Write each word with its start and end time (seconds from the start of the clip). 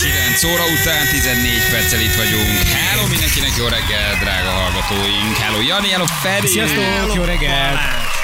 9 0.00 0.44
óra 0.44 0.64
után 0.80 1.06
14 1.10 1.70
perccel 1.70 2.00
itt 2.00 2.14
vagyunk. 2.14 2.56
Hello 2.86 3.06
mindenkinek, 3.06 3.56
jó 3.56 3.64
reggel, 3.66 4.14
drága 4.20 4.48
hallgatóink. 4.48 5.36
Hello 5.36 5.60
Jani, 5.60 5.88
hello 5.88 6.04
Feri. 6.06 6.46
Sziasztok, 6.46 7.14
jó 7.14 7.22
reggelt! 7.22 7.76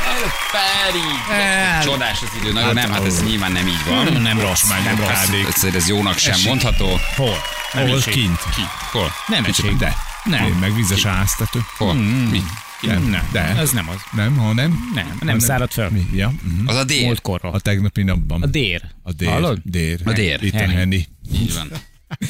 Hello 0.05 0.27
Feri. 0.53 1.09
Hello. 1.29 1.91
Csodás 1.93 2.23
az 2.23 2.29
idő, 2.41 2.53
nagyon 2.53 2.75
nem, 2.75 2.91
hát 2.93 3.05
ez 3.05 3.25
nyilván 3.25 3.53
nem 3.53 3.67
így 3.67 3.85
van. 3.89 4.05
Nem, 4.05 4.23
nem 4.23 4.41
rossz, 4.41 4.69
meg 4.69 4.83
nem 4.83 4.95
nem 4.95 5.05
rossz. 5.05 5.25
kádék. 5.25 5.47
Ez, 5.55 5.75
ez 5.75 5.89
jónak 5.89 6.19
sem 6.19 6.33
Esik. 6.33 6.47
mondható. 6.47 6.99
Hol? 7.17 7.37
Nem 7.73 7.87
Hol 7.87 7.97
esik. 7.99 8.13
kint? 8.13 8.39
Ki? 8.55 8.63
Hol? 8.93 9.11
Nem 9.27 9.45
esik. 9.45 9.73
De. 9.77 9.97
Nem. 10.25 10.45
Én 10.47 10.53
meg 10.61 10.75
vízes 10.75 11.05
áztető. 11.05 11.61
Hol? 11.77 11.95
Mi? 11.95 12.43
Nem, 12.81 13.03
Nem, 13.03 13.29
de. 13.33 13.41
ez 13.41 13.71
nem 13.71 13.89
az. 13.89 13.97
Nem, 14.11 14.37
ha 14.37 14.53
nem? 14.53 14.91
Nem, 14.95 15.17
nem 15.21 15.39
szárad 15.39 15.71
fel. 15.73 15.89
Mi? 15.91 16.07
Ja. 16.15 16.33
mhm. 16.43 16.69
Az 16.69 16.77
a 16.77 16.85
dél. 16.85 17.05
Múltkorra. 17.05 17.51
A 17.51 17.61
tegnapi 17.61 18.03
napban. 18.03 18.43
A 18.43 18.47
dér. 18.47 18.83
A 19.03 19.13
dér. 19.13 19.29
Hallod? 19.29 19.59
Dér. 19.65 20.01
A 20.05 20.13
dér. 20.13 20.43
Itt 20.43 20.55
a 20.55 20.69
Henny. 20.69 20.99
Így 21.33 21.55
van. 21.55 21.73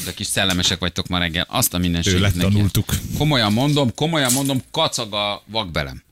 De 0.05 0.15
kis 0.15 0.27
szellemesek 0.27 0.79
vagytok 0.79 1.09
ma 1.09 1.19
reggel. 1.19 1.47
Azt 1.49 1.67
a 1.67 1.71
Tőle 1.71 1.83
mindenséget 1.83 2.35
neki. 2.35 2.53
tanultuk. 2.53 2.95
Komolyan 3.19 3.53
mondom, 3.53 3.95
komolyan 3.95 4.33
mondom, 4.33 4.63
kacag 4.71 5.15
a 5.15 5.43
vakbelem. 5.47 6.03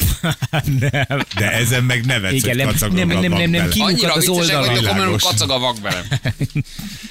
Nem. 0.80 1.20
De 1.36 1.52
ezen 1.52 1.84
meg 1.84 2.04
nevetsz, 2.04 2.34
Igen, 2.34 2.48
hogy 2.48 2.56
nem- 2.56 2.66
kacagok 2.72 2.96
nem- 2.96 3.08
nem- 3.08 3.32
nem- 3.32 3.50
nem- 3.50 3.68
Kilukat 3.68 3.92
Annyira 3.92 4.12
az 4.12 4.28
oldalra. 4.28 4.66
vagytok, 4.66 4.88
komolyan 4.88 5.18
kacag 5.18 5.50
a 5.50 5.58
vakbelem. 5.58 6.04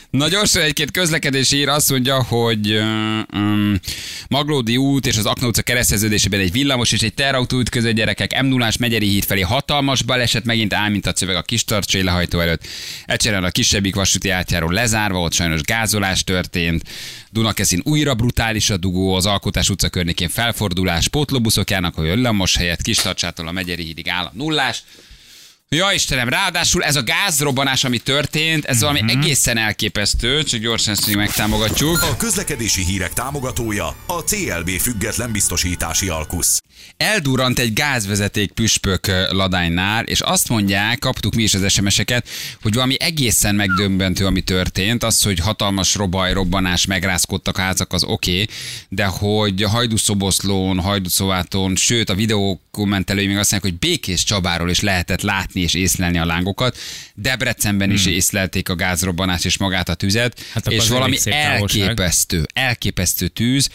Na 0.09 0.27
gyorsan 0.27 0.61
egy-két 0.61 0.91
közlekedés 0.91 1.51
ír 1.51 1.69
azt 1.69 1.89
mondja, 1.89 2.23
hogy 2.23 2.71
um, 3.33 3.79
Maglódi 4.27 4.77
út 4.77 5.05
és 5.05 5.17
az 5.17 5.25
Akna 5.25 5.47
utca 5.47 5.61
kereszteződésében 5.61 6.39
egy 6.39 6.51
villamos 6.51 6.91
és 6.91 7.01
egy 7.01 7.13
terautó 7.13 7.59
ütközött 7.59 7.93
gyerekek 7.95 8.41
m 8.41 8.45
0 8.45 8.69
Megyeri 8.79 9.07
híd 9.07 9.23
felé 9.23 9.41
hatalmas 9.41 10.03
baleset, 10.03 10.45
megint 10.45 10.73
áll, 10.73 10.89
mint 10.89 11.05
a 11.05 11.11
szöveg 11.15 11.35
a 11.35 11.41
kis 11.41 11.63
tartsai 11.63 12.03
lehajtó 12.03 12.39
előtt. 12.39 12.67
Egyszerűen 13.05 13.43
a 13.43 13.49
kisebbik 13.49 13.95
vasúti 13.95 14.29
átjáró 14.29 14.69
lezárva, 14.69 15.19
ott 15.19 15.33
sajnos 15.33 15.61
gázolás 15.61 16.23
történt. 16.23 16.83
Dunakeszin 17.29 17.81
újra 17.83 18.13
brutális 18.15 18.69
a 18.69 18.77
dugó, 18.77 19.13
az 19.15 19.25
Alkotás 19.25 19.69
utca 19.69 19.89
környékén 19.89 20.29
felfordulás, 20.29 21.07
pótlóbuszok 21.07 21.69
járnak, 21.69 21.95
hogy 21.95 22.05
villamos 22.13 22.55
helyett 22.57 22.74
kis 22.81 22.97
tartsától 22.97 23.47
a 23.47 23.51
Megyeri 23.51 23.83
hídig 23.83 24.09
áll 24.09 24.25
a 24.25 24.31
nullás. 24.33 24.83
Ja 25.69 25.91
Istenem, 25.91 26.29
ráadásul 26.29 26.83
ez 26.83 26.95
a 26.95 27.03
gázrobbanás, 27.03 27.83
ami 27.83 27.97
történt, 27.97 28.65
ez 28.65 28.79
valami 28.79 29.01
egészen 29.07 29.57
elképesztő, 29.57 30.43
csak 30.43 30.59
gyorsan 30.59 30.93
ezt 30.93 31.07
még 31.07 31.15
megtámogatjuk. 31.15 32.01
A 32.01 32.15
közlekedési 32.17 32.83
hírek 32.85 33.13
támogatója 33.13 33.95
a 34.07 34.19
CLB 34.19 34.69
független 34.69 35.31
biztosítási 35.31 36.09
alkusz. 36.09 36.61
Eldurrant 36.97 37.59
egy 37.59 37.73
gázvezeték 37.73 38.51
püspök 38.51 39.07
ladánynál, 39.29 40.03
és 40.03 40.19
azt 40.19 40.49
mondják, 40.49 40.99
kaptuk 40.99 41.35
mi 41.35 41.43
is 41.43 41.53
az 41.53 41.71
SMS-eket, 41.71 42.27
hogy 42.61 42.73
valami 42.73 42.95
egészen 42.99 43.55
megdöbbentő, 43.55 44.25
ami 44.25 44.41
történt, 44.41 45.03
az, 45.03 45.21
hogy 45.21 45.39
hatalmas 45.39 45.95
robaj, 45.95 46.33
robbanás, 46.33 46.85
megrázkodtak 46.85 47.57
a 47.57 47.61
házak, 47.61 47.93
az 47.93 48.03
oké, 48.03 48.31
okay, 48.31 48.47
de 48.89 49.05
hogy 49.05 49.63
Hajdúszoboszlón, 49.63 50.79
Hajdúszováton, 50.79 51.75
sőt 51.75 52.09
a 52.09 52.15
videó 52.15 52.61
kommentelői 52.71 53.27
még 53.27 53.37
azt 53.37 53.51
mondják, 53.51 53.71
hogy 53.71 53.89
Békés 53.89 54.23
Csabáról 54.23 54.69
is 54.69 54.79
lehetett 54.79 55.21
látni 55.21 55.61
és 55.61 55.73
észlelni 55.73 56.17
a 56.17 56.25
lángokat, 56.25 56.77
Debrecenben 57.13 57.91
is 57.91 58.05
észlelték 58.05 58.69
a 58.69 58.75
gázrobbanást 58.75 59.45
és 59.45 59.57
magát 59.57 59.89
a 59.89 59.93
tüzet, 59.93 60.39
Hát 60.53 60.67
és 60.67 60.87
valami 60.87 61.17
elképesztő, 61.23 62.45
elképesztő 62.53 63.27
tűz, 63.27 63.69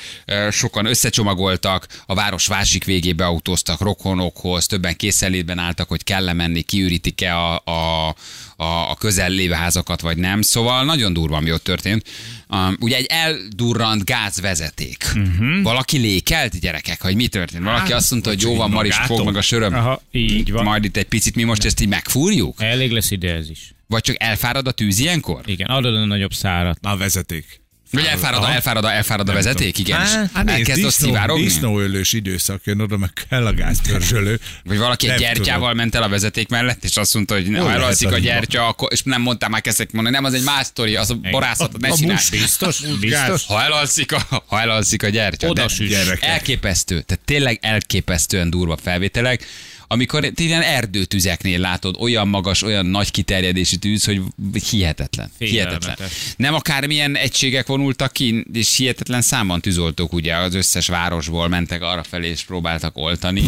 sokan 0.50 0.86
összecsomagoltak, 0.86 1.86
a 2.06 2.14
város 2.14 2.48
másik 2.48 2.84
végébe 2.90 3.24
autóztak 3.24 3.80
rokonokhoz, 3.80 4.66
többen 4.66 4.96
készenlétben 4.96 5.58
álltak, 5.58 5.88
hogy 5.88 6.04
kell 6.04 6.32
menni, 6.32 6.62
kiürítik-e 6.62 7.36
a, 7.36 7.62
a, 7.64 8.08
a, 8.56 8.90
a 8.90 8.94
közel 8.98 9.30
lévő 9.30 9.52
házakat, 9.52 10.00
vagy 10.00 10.16
nem. 10.16 10.42
Szóval 10.42 10.84
nagyon 10.84 11.12
durva, 11.12 11.36
ami 11.36 11.52
ott 11.52 11.64
történt. 11.64 12.08
Um, 12.48 12.76
ugye 12.80 12.96
egy 12.96 13.06
eldurrant 13.08 14.04
gázvezeték. 14.04 15.04
Uh-huh. 15.14 15.62
Valaki 15.62 15.98
lékelt, 15.98 16.60
gyerekek, 16.60 17.02
hogy 17.02 17.14
mi 17.14 17.26
történt? 17.26 17.64
Valaki 17.64 17.92
azt 17.92 18.10
mondta, 18.10 18.28
hogy 18.28 18.42
jó 18.42 18.54
van, 18.56 18.70
Maris, 18.70 18.96
fog 18.96 19.24
meg 19.24 19.36
a 19.36 19.42
söröm. 19.42 19.74
Aha, 19.74 20.02
így 20.10 20.52
van. 20.52 20.64
Majd 20.64 20.84
itt 20.84 20.96
egy 20.96 21.08
picit, 21.08 21.34
mi 21.34 21.42
most 21.42 21.64
ezt 21.64 21.80
így 21.80 21.88
megfúrjuk? 21.88 22.62
Elég 22.62 22.90
lesz 22.90 23.10
ide 23.10 23.34
ez 23.34 23.50
is. 23.50 23.74
Vagy 23.86 24.02
csak 24.02 24.22
elfárad 24.22 24.66
a 24.66 24.72
tűz 24.72 24.98
ilyenkor? 24.98 25.40
Igen, 25.46 25.68
adod 25.68 25.94
a 25.94 26.04
nagyobb 26.04 26.32
szárat. 26.32 26.80
Na, 26.80 26.90
a 26.90 26.96
vezeték. 26.96 27.60
Vagy 27.90 28.04
elfárad, 28.04 28.42
a, 28.42 28.50
elfárad, 28.50 28.84
a, 28.84 28.92
elfárad 28.92 29.28
a 29.28 29.32
vezeték? 29.32 29.78
Igen. 29.78 29.98
Hát, 29.98 30.30
Hát 30.34 30.48
elkezd 30.50 30.78
ott 30.78 30.84
disznó, 30.84 31.06
szivárogni? 31.06 31.42
disznóölős 31.44 32.12
időszak 32.12 32.60
jön 32.64 32.80
oda, 32.80 32.96
meg 32.96 33.12
kell 33.28 33.46
a 33.46 33.52
gázpörzsölő. 33.52 34.40
Vagy 34.64 34.78
valaki 34.78 35.06
egy 35.06 35.12
Nem 35.12 35.20
gyertyával 35.20 35.60
tudom. 35.60 35.76
ment 35.76 35.94
el 35.94 36.02
a 36.02 36.08
vezeték 36.08 36.48
mellett, 36.48 36.84
és 36.84 36.96
azt 36.96 37.14
mondta, 37.14 37.34
hogy 37.34 37.46
ha 37.46 37.52
lehet 37.52 37.74
elalszik 37.76 38.12
a 38.12 38.18
gyertya, 38.18 38.66
akkor, 38.66 38.92
és 38.92 39.02
nem 39.02 39.22
mondtam, 39.22 39.50
már 39.50 39.60
kezdtek 39.60 39.92
mondani, 39.92 40.14
nem, 40.14 40.24
az 40.24 40.34
egy 40.34 40.42
más 40.42 40.66
sztori, 40.66 40.96
az 40.96 41.10
a 41.10 41.14
borászatot 41.14 41.80
ne 41.80 41.88
a 41.88 41.96
Biztos? 42.30 42.80
Biztos? 43.00 43.46
Ha 43.46 43.62
elalszik 43.62 44.12
a, 44.12 44.44
ha 44.46 44.60
elalszik 44.60 45.02
a 45.02 45.08
gyertya. 45.08 45.48
Oda 45.48 45.66
de. 45.88 46.16
Elképesztő, 46.20 47.00
tehát 47.00 47.24
tényleg 47.24 47.58
elképesztően 47.62 48.50
durva 48.50 48.76
felvételek, 48.82 49.46
amikor 49.92 50.32
ilyen 50.36 50.62
erdőtüzeknél 50.62 51.58
látod 51.58 51.96
olyan 51.98 52.28
magas, 52.28 52.62
olyan 52.62 52.86
nagy 52.86 53.10
kiterjedési 53.10 53.76
tűz, 53.76 54.04
hogy 54.04 54.22
hihetetlen. 54.70 55.30
Hihetetlen. 55.38 55.96
Nem 56.36 56.54
akármilyen 56.54 57.16
egységek 57.16 57.66
vonultak 57.66 58.12
ki, 58.12 58.46
és 58.52 58.76
hihetetlen 58.76 59.22
számban 59.22 59.60
tűzoltók, 59.60 60.12
ugye 60.12 60.36
az 60.36 60.54
összes 60.54 60.88
városból 60.88 61.48
mentek 61.48 61.82
arra 61.82 62.02
felé, 62.02 62.28
és 62.28 62.42
próbáltak 62.42 62.96
oltani. 62.96 63.40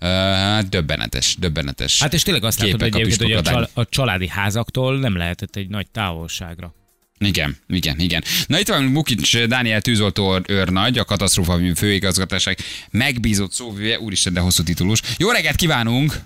Uh, 0.00 0.60
döbbenetes, 0.60 1.36
döbbenetes. 1.38 2.00
Hát 2.00 2.14
és 2.14 2.22
tényleg 2.22 2.44
azt 2.44 2.60
látod 2.60 2.80
hogy 2.92 3.32
a, 3.32 3.68
a 3.72 3.88
családi 3.88 4.28
házaktól 4.28 4.98
nem 4.98 5.16
lehetett 5.16 5.56
egy 5.56 5.68
nagy 5.68 5.86
távolságra. 5.90 6.74
Igen, 7.18 7.56
igen, 7.68 8.00
igen. 8.00 8.24
Na 8.46 8.58
itt 8.58 8.68
van 8.68 8.82
Mukics 8.82 9.38
Dániel 9.38 9.80
tűzoltó 9.80 10.40
őrnagy, 10.46 10.98
a 10.98 11.04
katasztrófa 11.04 11.58
főigazgatásság 11.76 12.58
megbízott 12.90 13.52
szóvivője, 13.52 14.00
úristen, 14.00 14.32
de 14.32 14.40
hosszú 14.40 14.62
titulus. 14.62 15.02
Jó 15.16 15.30
reggelt 15.30 15.56
kívánunk! 15.56 16.20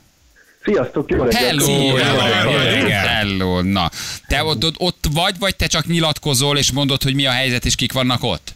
Sziasztok, 0.65 1.11
jó 1.11 1.23
reggelt! 1.23 1.45
Hello! 1.45 1.97
Hello! 1.97 2.51
jó 2.51 2.57
reggelt! 2.57 3.07
Hello! 3.07 3.63
Na, 3.63 3.91
te 4.27 4.45
ott, 4.45 4.75
ott 4.79 5.05
vagy, 5.13 5.39
vagy 5.39 5.57
te 5.57 5.67
csak 5.67 5.87
nyilatkozol, 5.87 6.59
és 6.59 6.73
mondod, 6.73 7.03
hogy 7.03 7.15
mi 7.15 7.27
a 7.27 7.31
helyzet, 7.31 7.65
és 7.65 7.75
kik 7.75 7.93
vannak 7.93 8.23
ott? 8.23 8.55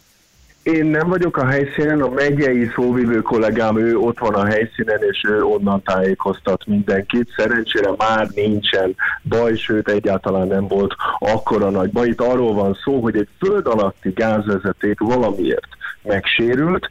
Én 0.66 0.86
nem 0.86 1.08
vagyok 1.08 1.36
a 1.36 1.46
helyszínen, 1.46 2.00
a 2.00 2.08
megyei 2.08 2.70
szóvivő 2.74 3.22
kollégám, 3.22 3.78
ő 3.78 3.96
ott 3.96 4.18
van 4.18 4.34
a 4.34 4.44
helyszínen, 4.44 4.98
és 5.10 5.24
ő 5.28 5.42
onnan 5.42 5.82
tájékoztat 5.82 6.66
mindenkit. 6.66 7.28
Szerencsére 7.36 7.90
már 7.96 8.28
nincsen 8.34 8.94
baj, 9.22 9.56
sőt 9.56 9.88
egyáltalán 9.88 10.46
nem 10.46 10.66
volt 10.66 10.94
akkora 11.18 11.70
nagy 11.70 11.90
baj. 11.90 12.08
Itt 12.08 12.20
arról 12.20 12.54
van 12.54 12.78
szó, 12.84 13.00
hogy 13.00 13.16
egy 13.16 13.28
föld 13.38 13.66
alatti 13.66 14.10
gázvezeték 14.10 14.98
valamiért 14.98 15.68
megsérült, 16.02 16.88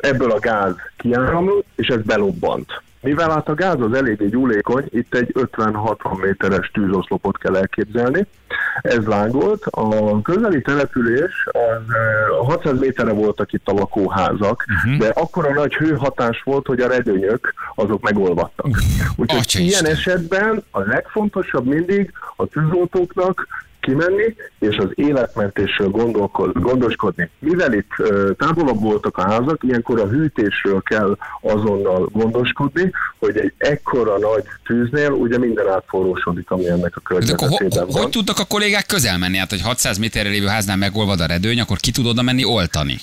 ebből 0.00 0.30
a 0.30 0.38
gáz 0.38 0.74
kiáramlott, 0.96 1.66
és 1.76 1.86
ez 1.88 2.02
belobbant. 2.02 2.82
Mivel 3.02 3.30
hát 3.30 3.48
a 3.48 3.54
gáz 3.54 3.80
az 3.80 3.92
eléggé 3.92 4.26
gyúlékony, 4.26 4.84
itt 4.88 5.14
egy 5.14 5.34
50-60 5.34 6.20
méteres 6.20 6.70
tűzoszlopot 6.70 7.38
kell 7.38 7.56
elképzelni. 7.56 8.26
Ez 8.82 9.06
lángolt. 9.06 9.64
A 9.64 10.22
közeli 10.22 10.62
település, 10.62 11.46
az, 11.46 11.94
eh, 11.94 12.40
a 12.40 12.44
600 12.44 12.78
méterre 12.78 13.12
voltak 13.12 13.52
itt 13.52 13.68
a 13.68 13.72
lakóházak, 13.72 14.64
uh-huh. 14.68 14.98
de 14.98 15.08
akkora 15.08 15.54
nagy 15.54 15.74
hőhatás 15.74 16.42
volt, 16.44 16.66
hogy 16.66 16.80
a 16.80 16.88
redőnyök 16.88 17.54
azok 17.74 18.02
megolvadtak. 18.02 18.66
Úgyhogy 19.16 19.40
Atya 19.40 19.58
ilyen 19.58 19.68
Isten. 19.68 19.90
esetben 19.90 20.64
a 20.70 20.80
legfontosabb 20.80 21.66
mindig 21.66 22.12
a 22.36 22.46
tűzoltóknak 22.46 23.46
kimenni, 23.82 24.34
és 24.58 24.76
az 24.76 24.88
életmentésről 24.94 25.88
gondoskodni. 26.52 27.30
Mivel 27.38 27.72
itt 27.72 27.90
távolabb 28.38 28.80
voltak 28.80 29.16
a 29.16 29.22
házak, 29.22 29.62
ilyenkor 29.62 30.00
a 30.00 30.08
hűtésről 30.08 30.82
kell 30.82 31.16
azonnal 31.40 32.08
gondoskodni, 32.12 32.92
hogy 33.18 33.36
egy 33.36 33.52
ekkora 33.58 34.18
nagy 34.18 34.44
tűznél 34.64 35.10
ugye 35.10 35.38
minden 35.38 35.68
átforrósodik, 35.68 36.50
ami 36.50 36.68
ennek 36.68 36.96
a 36.96 37.18
De 37.18 37.32
akkor 37.32 37.48
ho, 37.48 37.56
környezetében 37.56 37.86
ho, 37.86 37.92
van. 37.92 38.02
hogy 38.02 38.10
tudtak 38.10 38.38
a 38.38 38.44
kollégák 38.44 38.86
közel 38.86 39.18
menni? 39.18 39.36
Hát, 39.36 39.50
hogy 39.50 39.62
600 39.62 39.98
méterre 39.98 40.28
lévő 40.28 40.46
háznál 40.46 40.76
megolvad 40.76 41.20
a 41.20 41.26
redőny, 41.26 41.60
akkor 41.60 41.76
ki 41.76 41.90
tud 41.90 42.06
oda 42.06 42.22
menni 42.22 42.44
oltani? 42.44 42.96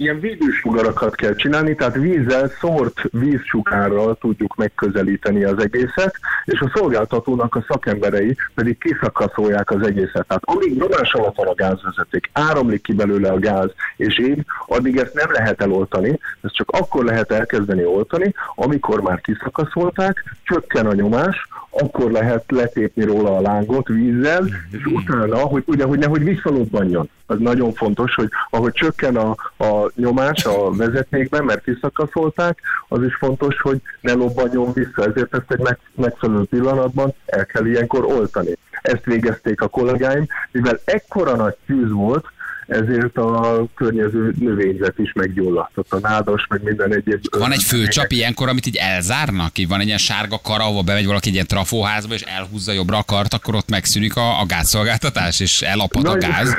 Ilyen 0.00 0.20
vízsugarakat 0.20 1.14
kell 1.14 1.34
csinálni, 1.34 1.74
tehát 1.74 1.94
vízzel, 1.94 2.48
szórt 2.60 3.00
vízsugárral 3.10 4.16
tudjuk 4.20 4.54
megközelíteni 4.56 5.44
az 5.44 5.62
egészet, 5.62 6.14
és 6.44 6.60
a 6.60 6.72
szolgáltatónak 6.74 7.54
a 7.54 7.64
szakemberei 7.68 8.36
pedig 8.54 8.78
kiszakaszolják 8.78 9.70
az 9.70 9.86
egészet. 9.86 10.26
Tehát 10.26 10.42
amíg 10.44 10.78
nyomás 10.78 11.12
alatt 11.12 11.36
van 11.36 11.46
a 11.46 11.54
gázvezeték, 11.54 12.30
áramlik 12.32 12.82
ki 12.82 12.92
belőle 12.92 13.30
a 13.30 13.38
gáz, 13.38 13.70
és 13.96 14.18
így, 14.18 14.44
addig 14.66 14.96
ezt 14.96 15.14
nem 15.14 15.32
lehet 15.32 15.60
eloltani, 15.62 16.18
ezt 16.40 16.54
csak 16.54 16.70
akkor 16.70 17.04
lehet 17.04 17.32
elkezdeni 17.32 17.84
oltani, 17.84 18.34
amikor 18.54 19.00
már 19.00 19.20
kiszakaszolták, 19.20 20.24
csökken 20.42 20.86
a 20.86 20.94
nyomás, 20.94 21.48
akkor 21.70 22.10
lehet 22.10 22.44
letépni 22.48 23.04
róla 23.04 23.36
a 23.36 23.40
lángot 23.40 23.88
vízzel, 23.88 24.48
és 24.70 24.84
utána, 24.84 25.36
hogy 25.36 25.62
ugye, 25.66 25.84
hogy 25.84 25.98
nehogy 25.98 26.24
visszalobbanjon. 26.24 27.08
Az 27.26 27.38
nagyon 27.38 27.72
fontos, 27.72 28.14
hogy 28.14 28.28
ahogy 28.50 28.72
csökken 28.72 29.16
a, 29.16 29.36
a 29.56 29.70
a 29.70 29.90
nyomás 29.94 30.44
a 30.44 30.70
vezetékben, 30.70 31.44
mert 31.44 31.64
kiszakaszolták, 31.64 32.58
az 32.88 33.02
is 33.02 33.14
fontos, 33.14 33.60
hogy 33.60 33.80
ne 34.00 34.12
lobbanjon 34.12 34.72
vissza, 34.72 35.04
ezért 35.04 35.34
ezt 35.34 35.52
egy 35.52 35.60
meg, 35.60 35.78
megfelelő 35.94 36.44
pillanatban 36.44 37.14
el 37.26 37.46
kell 37.46 37.66
ilyenkor 37.66 38.04
oltani. 38.04 38.56
Ezt 38.82 39.04
végezték 39.04 39.60
a 39.60 39.68
kollégáim, 39.68 40.26
mivel 40.50 40.80
ekkora 40.84 41.36
nagy 41.36 41.56
tűz 41.66 41.90
volt, 41.90 42.26
ezért 42.70 43.16
a 43.16 43.64
környező 43.74 44.34
növényzet 44.38 44.98
is 44.98 45.12
meggyulladtott, 45.12 45.92
a 45.92 45.98
nádas, 45.98 46.46
meg 46.48 46.62
minden 46.62 46.94
egyéb. 46.94 47.20
Van 47.38 47.52
egy 47.52 47.62
főcsap 47.62 48.10
ilyenkor, 48.12 48.48
amit 48.48 48.66
így 48.66 48.76
elzárnak? 48.76 49.58
Így 49.58 49.68
van 49.68 49.80
egy 49.80 49.86
ilyen 49.86 49.98
sárga 49.98 50.40
kara, 50.42 50.64
ahol 50.64 50.82
bemegy 50.82 51.06
valaki 51.06 51.28
egy 51.28 51.34
ilyen 51.34 51.46
trafóházba, 51.46 52.14
és 52.14 52.22
elhúzza 52.22 52.72
jobbra 52.72 52.98
a 52.98 53.02
kart, 53.02 53.34
akkor 53.34 53.54
ott 53.54 53.70
megszűnik 53.70 54.16
a, 54.16 54.40
a 54.40 54.46
gázszolgáltatás, 54.46 55.40
és 55.40 55.62
elapad 55.62 56.06
a 56.06 56.16
gáz. 56.16 56.56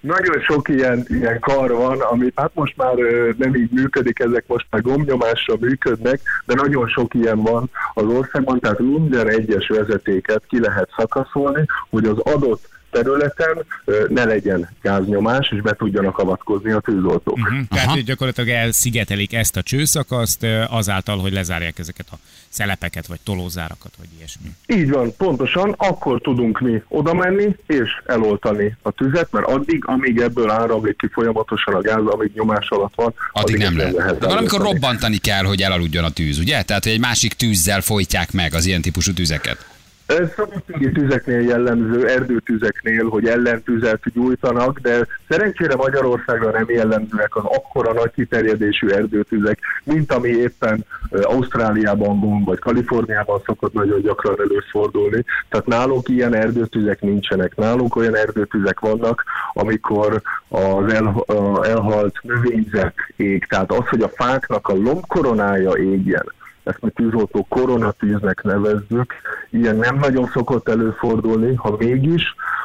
Nagyon 0.00 0.40
sok 0.40 0.68
ilyen, 0.68 1.04
ilyen 1.08 1.40
kar 1.40 1.70
van, 1.70 2.00
ami 2.00 2.32
hát 2.34 2.50
most 2.54 2.76
már 2.76 2.98
ö, 2.98 3.30
nem 3.36 3.54
így 3.54 3.70
működik, 3.70 4.18
ezek 4.18 4.44
most 4.46 4.66
már 4.70 4.82
gombnyomásra 4.82 5.56
működnek, 5.60 6.20
de 6.44 6.54
nagyon 6.54 6.88
sok 6.88 7.14
ilyen 7.14 7.42
van 7.42 7.70
az 7.94 8.04
országban, 8.04 8.60
tehát 8.60 8.78
minden 8.78 9.28
egyes 9.28 9.66
vezetéket 9.66 10.42
ki 10.48 10.60
lehet 10.60 10.88
szakaszolni, 10.96 11.66
hogy 11.90 12.04
az 12.04 12.18
adott 12.18 12.68
területen 12.94 13.64
ne 14.08 14.24
legyen 14.24 14.68
gáznyomás, 14.82 15.52
és 15.52 15.60
be 15.60 15.72
tudjanak 15.72 16.18
avatkozni 16.18 16.72
a 16.72 16.80
tűzoltók. 16.80 17.36
Uh-huh. 17.36 17.68
Tehát 17.68 17.86
Aha. 17.86 17.94
hogy 17.94 18.04
gyakorlatilag 18.04 18.48
elszigetelik 18.48 19.32
ezt 19.32 19.56
a 19.56 19.62
csőszakaszt 19.62 20.46
azáltal, 20.68 21.18
hogy 21.18 21.32
lezárják 21.32 21.78
ezeket 21.78 22.06
a 22.10 22.14
szelepeket, 22.48 23.06
vagy 23.06 23.20
tolózárakat, 23.24 23.92
vagy 23.98 24.06
ilyesmi. 24.16 24.50
Így 24.66 24.90
van, 24.90 25.16
pontosan, 25.16 25.74
akkor 25.76 26.20
tudunk 26.20 26.60
mi 26.60 26.82
oda 26.88 27.14
menni 27.14 27.56
és 27.66 27.90
eloltani 28.06 28.76
a 28.82 28.90
tüzet, 28.90 29.32
mert 29.32 29.46
addig, 29.46 29.82
amíg 29.86 30.20
ebből 30.20 30.50
áramlik 30.50 30.96
ki 30.96 31.08
folyamatosan 31.12 31.74
a 31.74 31.80
gáz, 31.80 32.06
amíg 32.06 32.30
nyomás 32.34 32.68
alatt 32.68 32.92
van, 32.94 33.14
Addig 33.32 33.56
nem 33.56 33.78
ezt 33.78 33.96
lehet. 33.96 34.18
De 34.18 34.26
valamikor 34.26 34.60
robbantani 34.60 35.16
kell, 35.16 35.44
hogy 35.44 35.62
elaludjon 35.62 36.04
a 36.04 36.10
tűz, 36.10 36.38
ugye? 36.38 36.62
Tehát, 36.62 36.84
hogy 36.84 36.92
egy 36.92 37.00
másik 37.00 37.32
tűzzel 37.32 37.80
folytják 37.80 38.32
meg 38.32 38.54
az 38.54 38.66
ilyen 38.66 38.82
típusú 38.82 39.12
tüzeket. 39.12 39.73
Ez 40.06 40.32
szabadsági 40.36 40.92
tüzeknél 40.92 41.40
jellemző, 41.40 42.08
erdőtüzeknél, 42.08 43.08
hogy 43.08 43.26
ellentüzet 43.26 44.00
gyújtanak, 44.12 44.78
de 44.78 45.06
szerencsére 45.28 45.74
Magyarországra 45.76 46.50
nem 46.50 46.64
jellemzőek 46.68 47.36
az 47.36 47.42
akkora 47.44 47.92
nagy 47.92 48.10
kiterjedésű 48.10 48.88
erdőtüzek, 48.88 49.58
mint 49.84 50.12
ami 50.12 50.28
éppen 50.28 50.84
Ausztráliában 51.10 52.20
van, 52.20 52.44
vagy 52.44 52.58
Kaliforniában 52.58 53.42
szokott 53.46 53.72
nagyon 53.72 54.00
gyakran 54.00 54.40
előfordulni. 54.40 55.24
Tehát 55.48 55.66
nálunk 55.66 56.08
ilyen 56.08 56.34
erdőtüzek 56.34 57.00
nincsenek. 57.00 57.56
Nálunk 57.56 57.96
olyan 57.96 58.16
erdőtüzek 58.16 58.80
vannak, 58.80 59.24
amikor 59.52 60.22
az 60.48 60.92
el, 60.92 61.24
elhalt 61.62 62.16
növényzet 62.22 62.94
ég. 63.16 63.44
Tehát 63.44 63.72
az, 63.72 63.86
hogy 63.88 64.02
a 64.02 64.08
fáknak 64.08 64.68
a 64.68 64.74
lombkoronája 64.74 65.72
égjen, 65.76 66.32
ezt 66.64 66.78
mi 66.80 66.90
tűzoltó 66.90 67.46
koronatűznek 67.48 68.42
nevezzük. 68.42 69.14
Ilyen 69.50 69.76
nem 69.76 69.98
nagyon 69.98 70.30
szokott 70.32 70.68
előfordulni, 70.68 71.54
ha 71.54 71.76
mégis, 71.78 72.22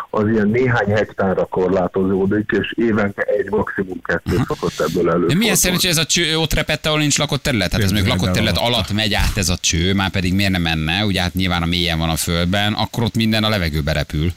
az 0.10 0.28
ilyen 0.28 0.48
néhány 0.48 0.88
hektárra 0.88 1.46
korlátozódik, 1.46 2.51
és 2.60 2.74
évente 2.78 3.22
egy, 3.22 3.50
maximum 3.50 4.01
kettő 4.01 4.38
szokott 4.48 4.80
ebből 4.80 4.92
De 4.92 5.00
előfordulni. 5.00 5.34
milyen 5.36 5.56
szerencsé 5.56 5.88
ez 5.88 5.98
a 5.98 6.06
cső 6.06 6.38
ott 6.38 6.54
repett, 6.54 6.86
ahol 6.86 7.00
nincs 7.00 7.18
lakott 7.18 7.42
terület? 7.44 7.69
Tehát 7.69 7.86
ez 7.86 7.92
még 7.92 8.06
lakott 8.06 8.31
terület 8.31 8.57
alatt. 8.57 8.74
alatt 8.74 8.92
megy 8.94 9.13
át 9.13 9.38
ez 9.38 9.50
a 9.50 9.57
cső, 9.57 9.94
már 9.94 10.10
pedig 10.10 10.34
miért 10.34 10.51
nem 10.51 10.62
menne, 10.62 11.06
ugye 11.06 11.22
hát 11.22 11.34
nyilván 11.34 11.62
a 11.62 11.66
mélyen 11.66 11.98
van 11.98 12.10
a 12.10 12.16
földben, 12.16 12.74
akkor 12.74 13.04
ott 13.04 13.16
minden 13.16 13.44
a 13.44 13.50
levegőbe 13.50 13.92
repül. 13.92 14.31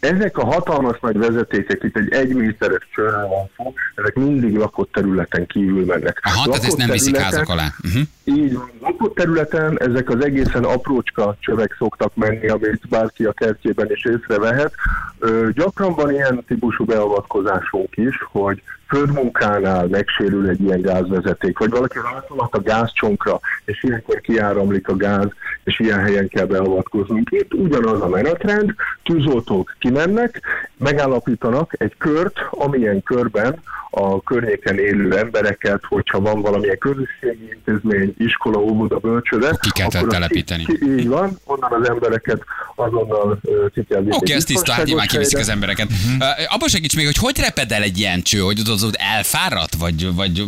Ezek 0.00 0.38
a 0.38 0.44
hatalmas 0.44 0.98
nagy 1.00 1.18
vezetékek, 1.18 1.82
itt 1.82 1.96
egy 1.96 2.12
egy 2.12 2.34
méteres 2.34 2.88
csőről 2.94 3.26
van 3.28 3.50
szó, 3.56 3.74
ezek 3.94 4.14
mindig 4.14 4.56
lakott 4.56 4.92
területen 4.92 5.46
kívül 5.46 5.84
mennek. 5.84 6.20
Aha, 6.22 6.44
tehát 6.44 6.54
ezt 6.54 6.62
Lakott 6.62 6.78
nem 6.78 6.90
viszik 6.90 7.16
házak 7.16 7.48
alá. 7.48 7.66
Uh-huh. 7.84 8.02
Így 8.24 8.54
van. 8.54 8.70
Lakott 8.80 9.14
területen 9.14 9.78
ezek 9.80 10.08
az 10.10 10.24
egészen 10.24 10.64
aprócska 10.64 11.36
csövek 11.40 11.74
szoktak 11.78 12.14
menni, 12.14 12.48
amit 12.48 12.88
bárki 12.88 13.24
a 13.24 13.32
kertjében 13.32 13.90
is 13.90 14.04
észrevehet. 14.04 14.74
Ö, 15.18 15.48
gyakran 15.52 15.94
van 15.94 16.12
ilyen 16.12 16.44
típusú 16.46 16.84
beavatkozásunk 16.84 17.96
is, 17.96 18.14
hogy 18.30 18.62
földmunkánál 18.90 19.86
megsérül 19.86 20.48
egy 20.48 20.60
ilyen 20.60 20.80
gázvezeték, 20.80 21.58
vagy 21.58 21.70
valaki 21.70 21.98
rátolhat 22.12 22.54
a 22.54 22.60
gázcsonkra, 22.60 23.40
és 23.64 23.82
ilyenkor 23.82 24.20
kiáramlik 24.20 24.88
a 24.88 24.96
gáz, 24.96 25.28
és 25.64 25.80
ilyen 25.80 26.00
helyen 26.00 26.28
kell 26.28 26.46
beavatkoznunk. 26.46 27.28
Itt 27.30 27.54
ugyanaz 27.54 28.00
a 28.00 28.08
menetrend, 28.08 28.74
tűzoltók 29.02 29.76
kimennek, 29.78 30.40
megállapítanak 30.76 31.74
egy 31.78 31.94
kört, 31.98 32.38
amilyen 32.50 33.02
körben 33.02 33.60
a 33.90 34.22
környéken 34.22 34.78
élő 34.78 35.16
embereket, 35.16 35.80
hogyha 35.88 36.20
van 36.20 36.40
valamilyen 36.40 36.78
közösségi 36.78 37.48
intézmény, 37.54 38.14
iskola, 38.18 38.58
óvoda, 38.58 38.98
bölcsőde, 38.98 39.56
Ki 39.60 39.70
kell 39.74 39.86
akkor 39.86 40.08
telepíteni. 40.08 40.64
Ki, 40.64 40.78
így 40.98 41.08
van, 41.08 41.38
onnan 41.44 41.72
az 41.72 41.88
embereket 41.88 42.44
azonnal 42.74 43.40
ki 43.74 43.84
kell. 43.88 44.04
Oké, 44.08 44.32
ez 44.32 44.44
tiszta, 44.44 44.72
hát 44.72 44.84
nyilván 44.84 45.06
kiviszik 45.06 45.38
az 45.38 45.48
embereket. 45.48 45.86
Uh-huh. 45.86 46.54
Abba 46.54 46.68
segíts 46.68 46.96
még, 46.96 47.04
hogy 47.04 47.16
hogy 47.16 47.38
reped 47.38 47.72
el 47.72 47.82
egy 47.82 47.98
ilyen 47.98 48.22
cső, 48.22 48.38
hogy 48.38 48.58
az 48.82 48.98
elfáradt, 48.98 49.74
vagy, 49.74 50.14
vagy 50.14 50.44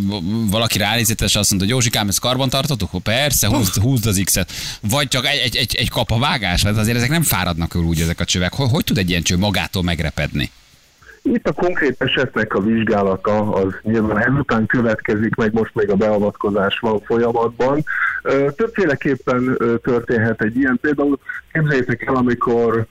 valaki 0.50 0.78
ránézett, 0.78 1.20
és 1.20 1.34
azt 1.36 1.50
mondta, 1.50 1.58
hogy 1.58 1.68
Józsikám, 1.68 2.08
ezt 2.08 2.20
karban 2.20 2.48
tartotok? 2.48 2.94
Ó, 2.94 2.98
Persze, 2.98 3.46
húzd, 3.46 3.74
húzd 3.74 4.06
az 4.06 4.20
X-et. 4.24 4.52
Vagy 4.80 5.08
csak 5.08 5.26
egy, 5.26 5.38
egy, 5.38 5.56
egy, 5.56 5.74
egy 5.74 5.88
kapavágás, 5.88 6.62
hát 6.62 6.76
azért 6.76 6.96
ezek 6.96 7.10
nem 7.10 7.22
fáradnak 7.22 7.74
úgy 7.74 8.00
ezek 8.00 8.20
a 8.20 8.24
csövek. 8.24 8.54
Hogy, 8.54 8.70
hogy 8.70 8.84
tud 8.84 8.98
egy 8.98 9.10
ilyen 9.10 9.22
cső 9.22 9.36
magától 9.38 9.82
megrepedni? 9.82 10.50
Itt 11.22 11.48
a 11.48 11.52
konkrét 11.52 12.02
esetnek 12.02 12.54
a 12.54 12.60
vizsgálata 12.60 13.52
az 13.52 13.74
nyilván 13.82 14.18
ezután 14.18 14.66
következik, 14.66 15.34
meg 15.34 15.52
most 15.52 15.74
még 15.74 15.90
a 15.90 15.96
beavatkozás 15.96 16.78
van 16.78 17.00
folyamatban. 17.00 17.84
Többféleképpen 18.56 19.56
történhet 19.82 20.42
egy 20.42 20.56
ilyen, 20.56 20.78
például 20.80 21.18
képzeljétek 21.52 22.02
el, 22.06 22.14
amikor 22.14 22.86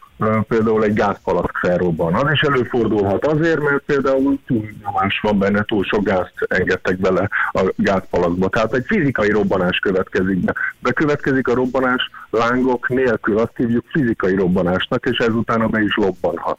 például 0.48 0.84
egy 0.84 0.94
gázpalack 0.94 1.58
felrobban. 1.58 2.14
Az 2.14 2.32
is 2.32 2.42
előfordulhat 2.42 3.26
azért, 3.26 3.60
mert 3.60 3.84
például 3.86 4.40
túlnyomás 4.46 5.20
van 5.22 5.40
benne, 5.40 5.64
túl 5.64 5.84
sok 5.84 6.04
gázt 6.04 6.34
engedtek 6.48 6.98
bele 6.98 7.30
a 7.52 7.74
gázpalackba. 7.76 8.50
Tehát 8.50 8.74
egy 8.74 8.86
fizikai 8.88 9.30
robbanás 9.30 9.80
következik 9.80 10.38
be. 10.38 10.56
Bekövetkezik 10.80 11.48
a 11.48 11.54
robbanás 11.54 12.10
lángok 12.30 12.90
nélkül, 12.90 13.38
azt 13.38 13.56
hívjuk 13.56 13.86
fizikai 13.88 14.36
robbanásnak, 14.36 15.06
és 15.06 15.18
ezután 15.18 15.70
be 15.70 15.82
is 15.82 15.96
lobbanhat. 15.96 16.58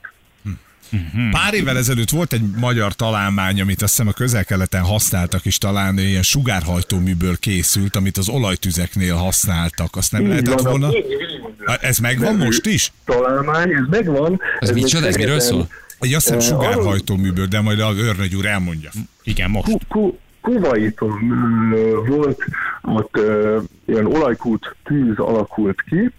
Pár 1.31 1.55
évvel 1.55 1.77
ezelőtt 1.77 2.11
volt 2.11 2.33
egy 2.33 2.43
magyar 2.57 2.93
találmány, 2.93 3.61
amit 3.61 3.83
azt 3.83 3.91
hiszem 3.91 4.09
a 4.09 4.13
közel-keleten 4.13 4.83
használtak 4.83 5.45
is 5.45 5.59
talán, 5.59 5.99
ilyen 5.99 6.23
sugárhajtóműből 6.23 7.39
készült, 7.39 7.97
amit 7.97 8.17
az 8.17 8.29
olajtüzeknél 8.29 9.15
használtak. 9.15 9.97
Azt 9.97 10.13
nem 10.13 10.23
Így 10.23 10.29
lehetett 10.29 10.61
van, 10.61 10.81
volna? 10.81 10.97
Ez 11.81 11.99
megvan 11.99 12.33
nevű 12.37 12.45
most 12.45 12.67
is? 12.67 12.93
Találmány, 13.05 13.71
ez 13.71 13.85
megvan. 13.91 14.41
Ez 14.59 14.71
még 14.71 14.83
micsoda, 14.83 15.07
ez 15.07 15.17
miről 15.17 15.41
szól? 15.41 15.69
Egy 15.99 16.15
azt 16.15 16.25
hiszem 16.25 16.39
Eh, 16.41 16.47
sugárhajtóműből, 16.47 17.47
de 17.47 17.61
majd 17.61 17.81
a 17.81 17.93
őrnagy 17.97 18.35
úr 18.37 18.47
elmondja. 18.47 18.91
Igen, 19.23 19.51
most. 19.51 19.67
Ku- 19.71 19.87
Ku- 19.89 20.19
Kuwaiton 20.41 21.13
ö, 21.75 22.05
volt, 22.09 22.45
ott 22.83 23.17
ö, 23.17 23.59
ilyen 23.87 24.07
olajkút 24.07 24.77
tűz 24.85 25.19
alakult 25.19 25.83
ki, 25.89 26.11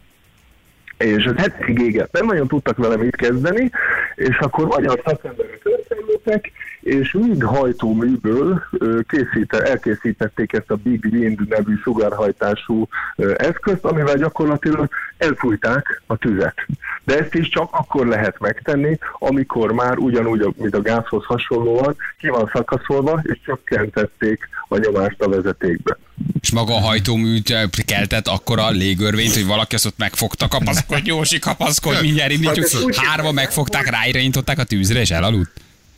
és 0.98 1.24
ez 1.24 1.36
hetekig 1.36 1.80
égett. 1.80 2.12
Nem 2.12 2.26
nagyon 2.26 2.48
tudtak 2.48 2.78
vele 2.78 2.98
mit 2.98 3.16
kezdeni, 3.16 3.72
és 4.16 4.38
akkor 4.38 4.66
magyar 4.66 5.02
szakemberek 5.06 5.62
összeültek, 5.64 6.52
és 6.82 7.12
mind 7.12 7.44
hajtóműből 7.44 8.64
készíte, 9.08 9.62
elkészítették 9.62 10.54
ezt 10.54 10.72
a 10.72 10.76
Big 10.76 11.06
Wind 11.12 11.48
nevű 11.48 11.76
sugárhajtású 11.76 12.88
eszközt, 13.36 13.86
amivel 13.86 14.16
gyakorlatilag 14.16 14.90
elfújták 15.18 16.02
a 16.08 16.18
tüzet. 16.18 16.56
De 17.04 17.20
ezt 17.20 17.34
is 17.34 17.50
csak 17.50 17.70
akkor 17.72 18.08
lehet 18.08 18.40
megtenni, 18.40 18.98
amikor 19.20 19.72
már 19.72 19.98
ugyanúgy, 19.98 20.54
mint 20.58 20.76
a 20.76 20.82
gázhoz 20.82 21.26
hasonlóan, 21.26 21.96
ki 22.18 22.28
van 22.28 22.50
szakaszolva, 22.54 23.20
és 23.24 23.40
csökkentették 23.46 24.50
a 24.68 24.78
nyomást 24.78 25.22
a 25.22 25.30
vezetékben. 25.30 25.98
És 26.42 26.52
maga 26.52 26.76
a 26.76 26.80
hajtómű 26.80 27.40
keltett 27.86 28.28
akkora 28.28 28.70
légörvényt, 28.70 29.34
hogy 29.34 29.46
valaki 29.46 29.76
azt 29.76 29.86
ott 29.86 29.98
megfogta, 29.98 30.48
kapaszkodj, 30.48 31.02
Jósi, 31.10 31.40
kapaszkodj, 31.40 32.02
mindjárt 32.02 32.32
indítjuk. 32.32 32.70
Hát 32.72 32.82
úgy- 32.82 32.98
Hárma 32.98 33.32
megfogták, 33.32 33.90
ráirányították 33.90 34.60
a 34.60 34.64
tűzre, 34.64 35.00
és 35.00 35.12
elaludt. 35.12 35.52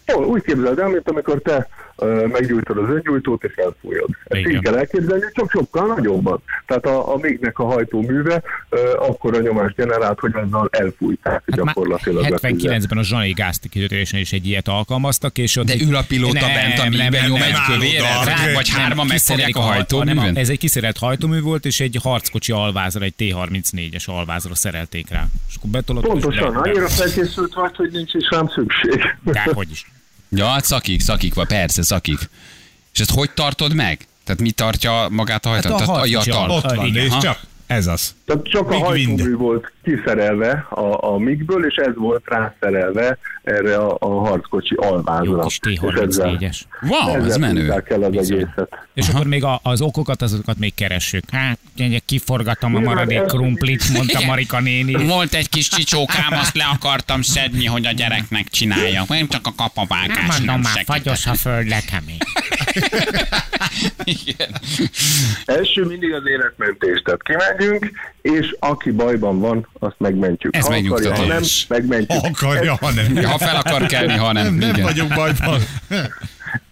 Jó, 0.05 0.23
úgy 0.23 0.41
képzeld 0.43 0.79
el, 0.79 0.87
mint 0.87 1.09
amikor 1.09 1.41
te 1.41 1.67
meggyújtod 2.31 2.77
az 2.77 2.89
öngyújtót 2.89 3.43
és 3.43 3.53
elfújod. 3.55 4.09
Ezt 4.23 4.39
Igen. 4.39 4.51
így 4.51 4.61
kell 4.61 4.75
elképzelni, 4.77 5.25
csak 5.33 5.51
sokkal 5.51 5.87
nagyobbat. 5.87 6.41
Tehát 6.65 6.85
a, 6.85 7.13
a 7.13 7.17
mégnek 7.17 7.59
a 7.59 7.63
hajtóműve 7.63 8.41
akkor 8.97 9.35
a 9.35 9.39
nyomást 9.39 9.75
generált, 9.75 10.19
hogy 10.19 10.31
azzal 10.35 10.67
elfújták 10.71 11.43
Hát 11.45 11.55
gyakorlatilag 11.55 12.31
a 12.33 12.37
tüzet. 12.37 12.81
79-ben 12.81 12.97
a 12.97 13.03
Zsanai 13.03 13.31
gázkikötésen 13.31 14.19
is 14.19 14.31
egy 14.31 14.47
ilyet 14.47 14.67
alkalmaztak, 14.67 15.37
és 15.37 15.55
ott... 15.55 15.65
De 15.65 15.73
ül 15.81 15.95
a 15.95 16.03
pilóta 16.07 16.39
Nem, 16.45 16.53
bent 16.53 16.79
a 16.79 16.97
nem, 16.97 17.11
nyom 17.27 17.37
nem, 17.37 17.43
egy 17.43 17.99
nem, 18.25 18.53
vagy 18.53 18.69
hárman 18.69 19.05
megszerelik 19.07 19.55
a 19.55 19.59
hajtóművön? 19.59 20.23
nem, 20.23 20.35
Ez 20.35 20.49
egy 20.49 20.57
kiszerelt 20.57 20.97
hajtómű 20.97 21.41
volt, 21.41 21.65
és 21.65 21.79
egy 21.79 21.97
harckocsi 22.03 22.51
alvázra, 22.51 23.03
egy 23.03 23.13
T-34-es 23.17 24.05
alvázra 24.05 24.55
szerelték 24.55 25.09
rá. 25.09 25.25
És 25.49 25.55
akkor 25.55 25.69
betolott, 25.69 26.05
Pontosan, 26.05 26.55
annyira 26.55 26.87
felkészült 26.87 27.53
vagy, 27.53 27.75
hogy 27.75 27.91
nincs 27.91 28.13
is 28.13 28.29
rám 28.29 28.47
szükség. 28.47 29.15
Dehogy 29.23 29.71
is. 29.71 29.85
Ja, 30.35 30.45
hát 30.47 30.65
szakik, 30.65 31.01
szakik 31.01 31.33
van, 31.33 31.47
persze, 31.47 31.83
szakik. 31.83 32.29
És 32.93 32.99
ezt 32.99 33.11
hogy 33.11 33.31
tartod 33.31 33.73
meg? 33.73 34.07
Tehát 34.23 34.41
mi 34.41 34.51
tartja 34.51 35.07
magát 35.09 35.45
a 35.45 35.49
Hát 35.49 35.65
a 35.65 35.69
hajtat? 35.69 35.87
harckocsi 35.87 36.29
jatal. 36.29 36.49
al- 36.49 36.63
Ott 36.65 36.75
van, 36.75 36.85
igen, 36.85 37.03
és 37.05 37.11
ha. 37.11 37.19
csak 37.21 37.39
ez 37.67 37.87
az. 37.87 38.15
Tehát 38.25 38.43
csak 38.49 38.61
a 38.61 38.69
Big 38.69 38.83
wind. 38.87 39.07
hajtómű 39.19 39.35
volt 39.35 39.71
kiszerelve 39.85 40.65
a, 40.69 41.13
a 41.13 41.17
migből, 41.17 41.65
és 41.65 41.75
ez 41.75 41.95
volt 41.95 42.23
rászerelve 42.25 43.17
erre 43.43 43.75
a, 43.75 43.97
a 43.99 44.07
harckocsi 44.07 44.75
alvázra. 44.75 45.23
Jó 45.23 45.39
kis 45.39 45.59
És 45.61 45.79
ezzel- 46.01 46.37
T-34-es. 46.37 46.61
Wow, 46.81 47.25
ez 47.25 47.37
menő. 47.37 47.71
el 47.85 48.03
az 48.03 48.09
Bizony. 48.09 48.37
egészet. 48.37 48.87
És 48.93 49.09
akkor 49.09 49.27
még 49.27 49.43
a, 49.43 49.59
az 49.63 49.81
okokat, 49.81 50.21
azokat 50.21 50.57
még 50.57 50.73
keressük. 50.73 51.23
Hát, 51.31 51.59
kiforgatom 52.05 52.75
a 52.75 52.79
maradék 52.79 53.21
krumplit, 53.21 53.93
mondta. 53.93 54.25
Marika 54.25 54.59
néni. 54.59 55.05
Volt 55.05 55.33
egy 55.33 55.49
kis 55.49 55.67
csicsókám, 55.67 56.31
azt 56.31 56.55
le 56.55 56.63
akartam 56.73 57.21
szedni, 57.21 57.65
hogy 57.65 57.85
a 57.85 57.91
gyereknek 57.91 58.47
csináljak. 58.47 59.07
Nem 59.07 59.27
csak 59.27 59.47
a 59.47 59.53
kapavágás. 59.57 60.27
Mondom 60.27 60.45
nem 60.45 60.59
már, 60.59 60.83
fagyos 60.85 61.25
a 61.25 61.33
föld 61.33 61.67
lekemény. 61.67 62.17
Igen. 64.03 64.49
Első 65.45 65.83
mindig 65.83 66.13
az 66.13 66.27
életmentés, 66.27 67.01
tehát 67.01 67.23
kimegyünk, 67.23 67.91
és 68.25 68.55
aki 68.59 68.91
bajban 68.91 69.39
van, 69.39 69.67
azt 69.79 69.95
megmentjük. 69.97 70.55
Ez 70.55 70.65
ha 70.65 70.73
akarja, 70.73 71.15
ha 71.15 71.25
nem, 71.25 71.41
megmentjük. 71.67 72.19
Ha 72.21 72.27
akarja, 72.27 72.75
ha 72.75 72.91
nem. 72.91 73.23
Ha 73.23 73.37
fel 73.37 73.55
akar 73.55 73.85
kelni, 73.85 74.13
ha 74.13 74.31
nem. 74.31 74.43
Nem, 74.43 74.53
nem 74.55 74.69
Igen. 74.69 74.83
vagyok 74.83 75.07
bajban. 75.07 75.59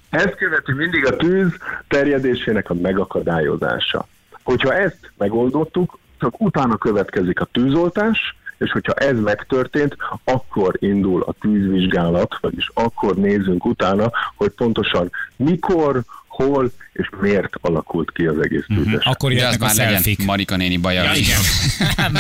Ezt 0.09 0.35
követi 0.35 0.71
mindig 0.71 1.05
a 1.05 1.15
tűz 1.15 1.47
terjedésének 1.87 2.69
a 2.69 2.73
megakadályozása. 2.73 4.07
Hogyha 4.43 4.75
ezt 4.75 5.11
megoldottuk, 5.17 5.99
csak 6.19 6.41
utána 6.41 6.77
következik 6.77 7.39
a 7.39 7.47
tűzoltás, 7.51 8.35
és 8.57 8.71
hogyha 8.71 8.93
ez 8.93 9.19
megtörtént, 9.19 9.95
akkor 10.23 10.75
indul 10.79 11.21
a 11.21 11.33
tűzvizsgálat, 11.41 12.37
vagyis 12.41 12.71
akkor 12.73 13.15
nézzünk 13.15 13.65
utána, 13.65 14.11
hogy 14.35 14.49
pontosan 14.49 15.11
mikor, 15.35 16.03
hol 16.35 16.71
és 16.93 17.09
miért 17.21 17.49
alakult 17.61 18.11
ki 18.11 18.25
az 18.25 18.35
egész 18.43 18.65
tűzes. 18.67 19.03
Akkor 19.03 19.33
De 19.33 19.47
az 19.47 19.57
már 19.57 19.75
legyen 19.75 19.91
szelfik. 19.93 20.25
Marika 20.25 20.55
néni 20.55 20.77
baja, 20.77 21.03
Ja, 21.03 21.13
igen. 21.13 21.39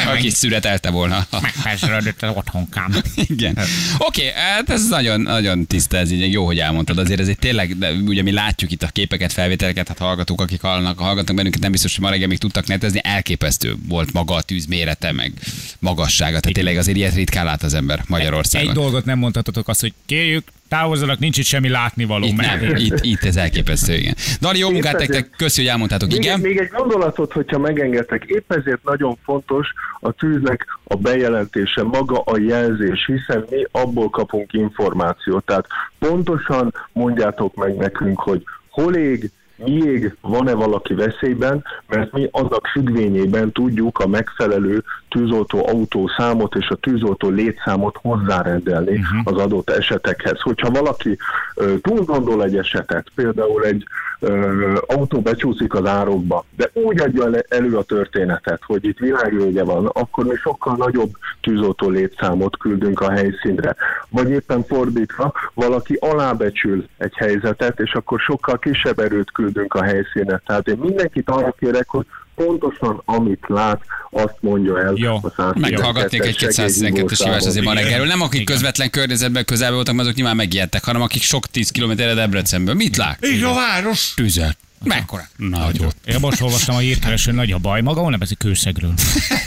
aki 0.15 0.29
születelte 0.29 0.89
volna. 0.89 1.27
Megfelsülődött 1.41 2.21
az 2.23 2.35
otthonkám. 2.35 2.93
Igen. 3.15 3.57
Oké, 3.97 4.31
hát 4.35 4.69
ez 4.69 4.87
nagyon, 4.87 5.21
nagyon 5.21 5.65
tiszta, 5.65 5.97
ez 5.97 6.11
így 6.11 6.31
jó, 6.31 6.45
hogy 6.45 6.59
elmondtad. 6.59 6.97
Azért 6.97 7.19
ez 7.19 7.27
egy 7.27 7.37
tényleg, 7.37 7.77
de 7.77 7.91
ugye 7.91 8.21
mi 8.21 8.31
látjuk 8.31 8.71
itt 8.71 8.83
a 8.83 8.87
képeket, 8.87 9.33
felvételeket, 9.33 9.87
hát 9.87 9.97
hallgatók, 9.97 10.41
akik 10.41 10.61
hallnak, 10.61 10.99
hallgatnak 10.99 11.35
bennünket, 11.35 11.61
nem 11.61 11.71
biztos, 11.71 11.95
hogy 11.95 12.03
ma 12.03 12.09
reggel 12.09 12.27
még 12.27 12.37
tudtak 12.37 12.67
netezni, 12.67 12.99
elképesztő 13.03 13.75
volt 13.87 14.13
maga 14.13 14.33
a 14.33 14.41
tűz 14.41 14.65
mérete, 14.65 15.11
meg 15.11 15.33
magassága. 15.79 16.39
Tehát 16.39 16.55
tényleg 16.55 16.77
azért 16.77 16.97
ilyet 16.97 17.15
ritkán 17.15 17.45
lát 17.45 17.63
az 17.63 17.73
ember 17.73 17.99
Egy 17.99 18.09
Magyarországon. 18.09 18.73
dolgot 18.73 19.05
nem 19.05 19.17
mondhatatok 19.17 19.67
azt, 19.67 19.81
hogy 19.81 19.93
kérjük, 20.05 20.43
távozzanak, 20.73 21.19
nincs 21.19 21.37
itt 21.37 21.45
semmi 21.45 21.69
látnivaló. 21.69 22.25
Itt 22.25 22.35
mert- 22.37 22.61
nem, 22.61 22.75
itt, 22.75 22.99
itt 23.01 23.23
ez 23.23 23.35
elképesztő, 23.35 23.93
igen. 23.93 24.13
Dani, 24.41 24.57
jó 24.57 24.69
munkát 24.69 24.93
Épp 24.93 24.99
nektek, 24.99 25.17
ezért- 25.17 25.35
köszi, 25.35 25.61
hogy 25.61 25.69
elmondtátok, 25.69 26.09
Még, 26.09 26.17
igen. 26.17 26.39
még 26.39 26.57
egy 26.57 26.69
gondolatot, 26.77 27.33
hogyha 27.33 27.59
megengedtek, 27.59 28.23
épp 28.27 28.53
ezért 28.53 28.83
nagyon 28.83 29.17
fontos 29.23 29.67
a 29.99 30.11
tűznek 30.11 30.65
a 30.83 30.95
bejelentése, 30.95 31.83
maga 31.83 32.19
a 32.25 32.37
jelzés, 32.37 33.05
hiszen 33.05 33.45
mi 33.49 33.63
abból 33.71 34.09
kapunk 34.09 34.53
információt. 34.53 35.45
Tehát 35.45 35.65
pontosan 35.99 36.73
mondjátok 36.91 37.55
meg 37.55 37.75
nekünk, 37.75 38.19
hogy 38.19 38.43
hol 38.69 38.95
ég, 38.95 39.31
mi 39.55 39.71
ég, 39.71 40.15
van-e 40.21 40.53
valaki 40.53 40.93
veszélyben, 40.93 41.63
mert 41.87 42.11
mi 42.11 42.27
annak 42.31 42.67
függvényében 42.67 43.51
tudjuk 43.51 43.99
a 43.99 44.07
megfelelő 44.07 44.83
tűzoltó 45.13 45.67
autószámot 45.67 46.55
és 46.55 46.69
a 46.69 46.75
tűzoltó 46.75 47.29
létszámot 47.29 47.97
hozzárendelni 48.01 48.97
uh-huh. 48.97 49.21
az 49.23 49.41
adott 49.41 49.69
esetekhez. 49.69 50.39
Hogyha 50.41 50.69
valaki 50.69 51.17
ö, 51.55 51.73
túl 51.81 52.03
gondol 52.03 52.43
egy 52.43 52.57
esetet, 52.57 53.07
például 53.15 53.63
egy 53.63 53.87
ö, 54.19 54.77
autó 54.87 55.21
becsúszik 55.21 55.73
az 55.73 55.85
árokba, 55.85 56.45
de 56.57 56.69
úgy 56.73 57.01
adja 57.01 57.41
elő 57.47 57.77
a 57.77 57.83
történetet, 57.83 58.61
hogy 58.65 58.85
itt 58.85 58.97
világvége 58.97 59.63
van, 59.63 59.85
akkor 59.85 60.25
mi 60.25 60.35
sokkal 60.35 60.75
nagyobb 60.75 61.11
tűzoltó 61.41 61.89
létszámot 61.89 62.57
küldünk 62.57 63.01
a 63.01 63.11
helyszínre. 63.11 63.75
Vagy 64.09 64.29
éppen 64.29 64.63
fordítva, 64.63 65.33
valaki 65.53 65.93
alábecsül 65.93 66.85
egy 66.97 67.13
helyzetet, 67.15 67.79
és 67.79 67.93
akkor 67.93 68.19
sokkal 68.19 68.59
kisebb 68.59 68.99
erőt 68.99 69.31
küldünk 69.31 69.73
a 69.73 69.83
helyszínre. 69.83 70.41
Tehát 70.45 70.67
én 70.67 70.77
mindenkit 70.77 71.29
arra 71.29 71.51
kérek, 71.59 71.89
hogy 71.89 72.05
pontosan 72.35 73.01
amit 73.05 73.43
lát, 73.47 73.81
azt 74.09 74.35
mondja 74.39 74.81
el 74.81 74.93
Jó. 74.95 75.15
a 75.15 75.31
112-es 75.37 75.59
Meghallgatnék 75.59 76.23
egy 76.23 76.35
212-es 76.39 77.19
hívás 77.23 77.45
azért 77.45 77.65
ma 77.65 77.73
reggelről. 77.73 78.07
Nem 78.07 78.21
akik 78.21 78.41
Igen. 78.41 78.45
közvetlen 78.55 78.89
környezetben 78.89 79.45
közelben 79.45 79.75
voltak, 79.75 79.93
mert 79.93 80.05
azok 80.05 80.17
nyilván 80.17 80.35
megijedtek, 80.35 80.83
hanem 80.83 81.01
akik 81.01 81.21
sok 81.21 81.47
tíz 81.47 81.69
kilométerre 81.69 82.13
Debrecenből. 82.13 82.73
Mit 82.73 82.97
lát? 82.97 83.23
És 83.23 83.41
a 83.41 83.53
város. 83.53 84.13
Tüzet. 84.15 84.57
Mekkora? 84.83 85.27
Nagyon. 85.37 85.91
Én 86.05 86.17
most 86.19 86.41
olvastam 86.41 86.75
a 86.75 86.79
hírkeresőn, 86.79 87.35
nagy 87.35 87.51
a 87.51 87.57
baj. 87.57 87.81
Maga 87.81 88.01
hol 88.01 88.11
nevezik 88.11 88.37
kőszegről? 88.37 88.93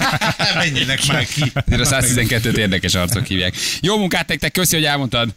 Menjenek 0.55 1.07
már 1.07 1.25
ki. 1.25 1.53
Ezért 1.55 1.93
a 1.93 2.01
112-t 2.01 2.57
érdekes 2.57 2.95
arcok 2.95 3.25
hívják. 3.25 3.55
Jó 3.81 3.99
munkát 3.99 4.29
nektek, 4.29 4.53
köszi, 4.53 4.75
hogy 4.75 4.85
elmondtad. 4.85 5.29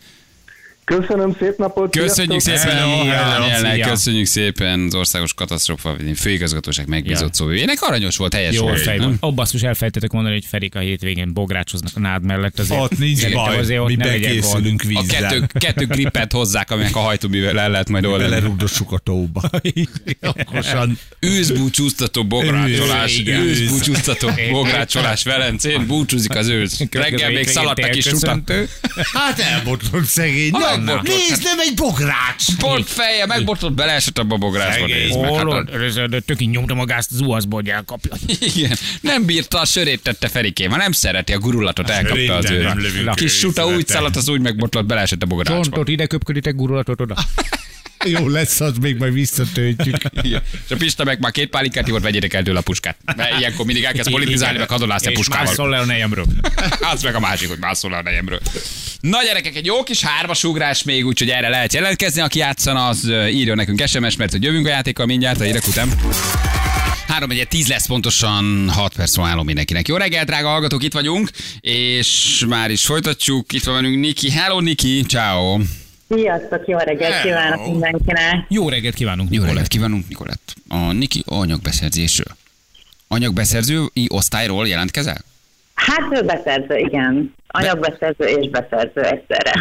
Köszönöm, 0.98 1.36
szép 1.40 1.58
napot! 1.58 1.96
Köszönjük 1.98 2.40
sziasztok! 2.40 2.72
szépen, 2.72 2.88
Hello, 2.90 3.04
hello. 3.04 3.40
Danielnek, 3.40 3.74
Szia. 3.74 3.90
köszönjük 3.90 4.26
szépen 4.26 4.86
az 4.88 4.96
Országos 4.96 5.34
Katasztrófa 5.34 5.96
Főigazgatóság 6.16 6.88
megbízott 6.88 7.34
szóvivőjének. 7.34 7.82
Aranyos 7.82 8.18
volt, 8.18 8.34
helyes 8.34 8.56
Jó 8.56 8.62
volt. 8.62 8.98
volt. 8.98 9.18
Ó, 9.22 9.34
basszus, 9.34 9.62
elfejtetek 9.62 10.12
mondani, 10.12 10.34
hogy 10.34 10.46
Ferik 10.50 10.76
a 10.76 10.80
hétvégén 10.80 11.34
bográcsoznak 11.34 11.92
a 11.96 12.00
nád 12.00 12.24
mellett. 12.24 12.60
Azért, 12.60 12.82
Ott 12.82 12.98
nincs 12.98 13.32
baj, 13.32 13.58
azért 13.58 13.80
ott 13.80 13.88
mi 13.88 13.96
bekészülünk 13.96 14.82
A 14.84 14.88
vízzel. 14.88 15.22
kettő, 15.30 15.48
kettő 15.60 15.86
klippet 15.86 16.32
hozzák, 16.32 16.72
aminek 16.72 16.96
a 16.96 17.00
hajtóművel 17.00 17.60
el 17.60 17.70
lehet 17.70 17.90
majd 17.90 18.06
oldani. 18.06 18.30
Belerugdossuk 18.30 18.92
a 18.92 18.98
tóba. 18.98 19.42
Okosan. 20.22 20.98
Őszbúcsúztató 21.20 22.24
bográcsolás, 22.26 23.24
őszbúcsúztató 23.26 24.30
bográcsolás 24.52 25.24
Velencén, 25.24 25.88
búcsúzik 25.88 26.36
az 26.36 26.48
ősz. 26.48 26.80
Reggel 26.92 27.30
még 27.32 27.48
szaladt 27.48 27.80
a 27.80 27.90
kis 27.90 28.04
tuta. 28.06 28.20
köszöntő. 28.20 28.70
Hát 29.14 29.40
elbotlott 29.40 30.04
szegény. 30.04 30.52
Ha 30.80 30.86
Na, 30.86 30.94
megbotlott, 30.94 31.28
nézd, 31.30 31.44
nem 31.44 31.60
egy 31.60 31.74
bogrács. 31.76 32.46
Pont 32.60 32.88
feje, 32.90 33.26
megbotlott, 33.26 33.74
beleesett 33.74 34.18
abba 34.18 34.36
a 34.36 34.38
bográcsba. 34.38 34.86
Nézd 34.86 35.20
meg, 35.20 35.34
hát 35.34 35.44
a- 35.44 35.50
Hol, 35.50 36.22
tökény 36.26 36.50
nyomtam 36.50 36.80
a 36.80 36.86
gázt, 36.86 37.10
zuhaszból, 37.12 37.62
hogy 37.62 37.70
elkapja. 37.70 38.12
Igen, 38.40 38.78
nem 39.02 39.26
bírta 39.26 39.60
a 39.60 39.66
sörét 39.66 40.02
tette 40.04 40.28
Ferikém, 40.28 40.72
ha 40.72 40.78
nem 40.78 40.92
szereti 40.92 41.34
a 41.34 41.38
gurulatot, 41.40 41.90
elkapta 41.90 42.36
az 42.36 42.52
ő. 42.52 42.72
kis 43.16 43.34
suta 43.34 43.68
úgy 43.68 43.88
szaladt, 43.88 44.16
az 44.16 44.30
úgy 44.30 44.42
megbotlott, 44.42 44.86
beleesett 44.86 45.24
a 45.24 45.26
bográcsba. 45.26 45.64
Csontot 45.64 45.88
ide 45.88 46.06
köpköditek, 46.06 46.56
gurulatot 46.56 47.02
oda. 47.02 47.16
Jó 48.06 48.28
lesz, 48.28 48.60
az 48.60 48.78
még 48.82 48.98
majd 48.98 49.14
visszatöltjük. 49.14 49.96
Igen. 50.22 50.42
És 50.66 50.72
a 50.72 50.76
Pista 50.76 51.04
meg 51.04 51.20
már 51.20 51.32
két 51.32 51.50
pálinkát 51.50 51.86
hívott, 51.86 52.02
vegyétek 52.02 52.34
el 52.34 52.44
tőle 52.44 52.60
a 52.60 52.62
puskát. 52.62 52.98
Mert 53.16 53.40
ilyenkor 53.40 53.66
mindig 53.66 53.84
elkezd 53.84 54.10
politizálni, 54.10 54.58
meg 54.58 54.70
hadonászni 54.70 55.08
a 55.08 55.12
puskával. 55.12 55.46
másszol 55.46 55.70
le 55.70 55.78
a 55.78 55.86
nejemről. 55.86 56.26
Az 56.94 57.04
meg 57.04 57.16
a 57.16 57.20
másik, 57.20 57.48
hogy 57.48 57.60
mászol 57.60 57.92
le 57.92 57.98
a 57.98 58.02
nejemről. 58.02 58.40
Na 59.00 59.24
gyerekek, 59.24 59.56
egy 59.56 59.66
jó 59.66 59.84
kis 59.84 60.02
hármas 60.02 60.44
ugrás 60.44 60.84
még, 60.84 61.06
úgyhogy 61.06 61.30
erre 61.30 61.50
lehet 61.50 61.74
jelentkezni. 61.74 62.22
Aki 62.22 62.40
játszana, 62.40 62.88
az 62.88 63.06
ö, 63.08 63.26
írjon 63.28 63.56
nekünk 63.56 63.88
SMS, 63.88 64.16
mert 64.16 64.32
hogy 64.32 64.44
jövünk 64.44 64.66
a 64.66 64.70
játékkal 64.70 65.06
mindjárt, 65.06 65.40
a 65.40 65.44
hírek 65.44 65.68
után. 65.68 65.90
3 67.08 67.30
egy 67.30 67.48
10 67.48 67.68
lesz 67.68 67.86
pontosan 67.86 68.70
6 68.70 68.94
perc 68.96 69.16
van 69.16 69.30
állom 69.30 69.46
mindenkinek. 69.46 69.88
Jó 69.88 69.96
reggelt, 69.96 70.26
drága 70.28 70.48
hallgatók, 70.48 70.84
itt 70.84 70.94
vagyunk, 70.94 71.30
és 71.60 72.44
már 72.48 72.72
is 72.72 72.86
folytatjuk. 72.86 73.54
Itt 73.54 73.64
van 73.64 73.76
velünk 73.76 74.00
Niki. 74.00 74.32
Hello 74.32 74.60
Niki, 74.60 75.04
ciao. 75.08 75.60
Sziasztok, 76.16 76.68
jó 76.68 76.78
reggelt 76.78 77.22
kívánok 77.22 77.66
mindenkinek! 77.72 78.46
Jó 78.50 78.70
reggelt 78.70 78.94
kívánunk, 78.96 79.22
Jó 79.22 79.30
Nikolett. 79.30 79.50
reggelt 79.54 79.68
kívánunk, 79.72 80.08
Nikolett. 80.08 80.54
A 80.68 80.92
Niki 80.92 81.24
anyagbeszerzésről. 81.26 82.36
Anyagbeszerzői 83.08 84.06
osztályról 84.08 84.68
jelentkezel? 84.68 85.18
Hát 85.74 86.02
ő 86.12 86.22
beszerző, 86.26 86.78
igen. 86.78 87.34
Anyagbeszerző 87.48 88.26
és 88.26 88.50
beszerző 88.50 89.02
egyszerre. 89.02 89.54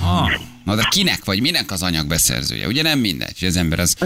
Ah, 0.00 0.30
Na 0.64 0.74
de 0.74 0.86
kinek 0.90 1.24
vagy, 1.24 1.40
minek 1.40 1.70
az 1.70 1.82
anyagbeszerzője? 1.82 2.66
Ugye 2.66 2.82
nem 2.82 2.98
mindegy, 2.98 3.38
hogy 3.38 3.48
az 3.48 3.56
ember 3.56 3.78
az 3.78 3.96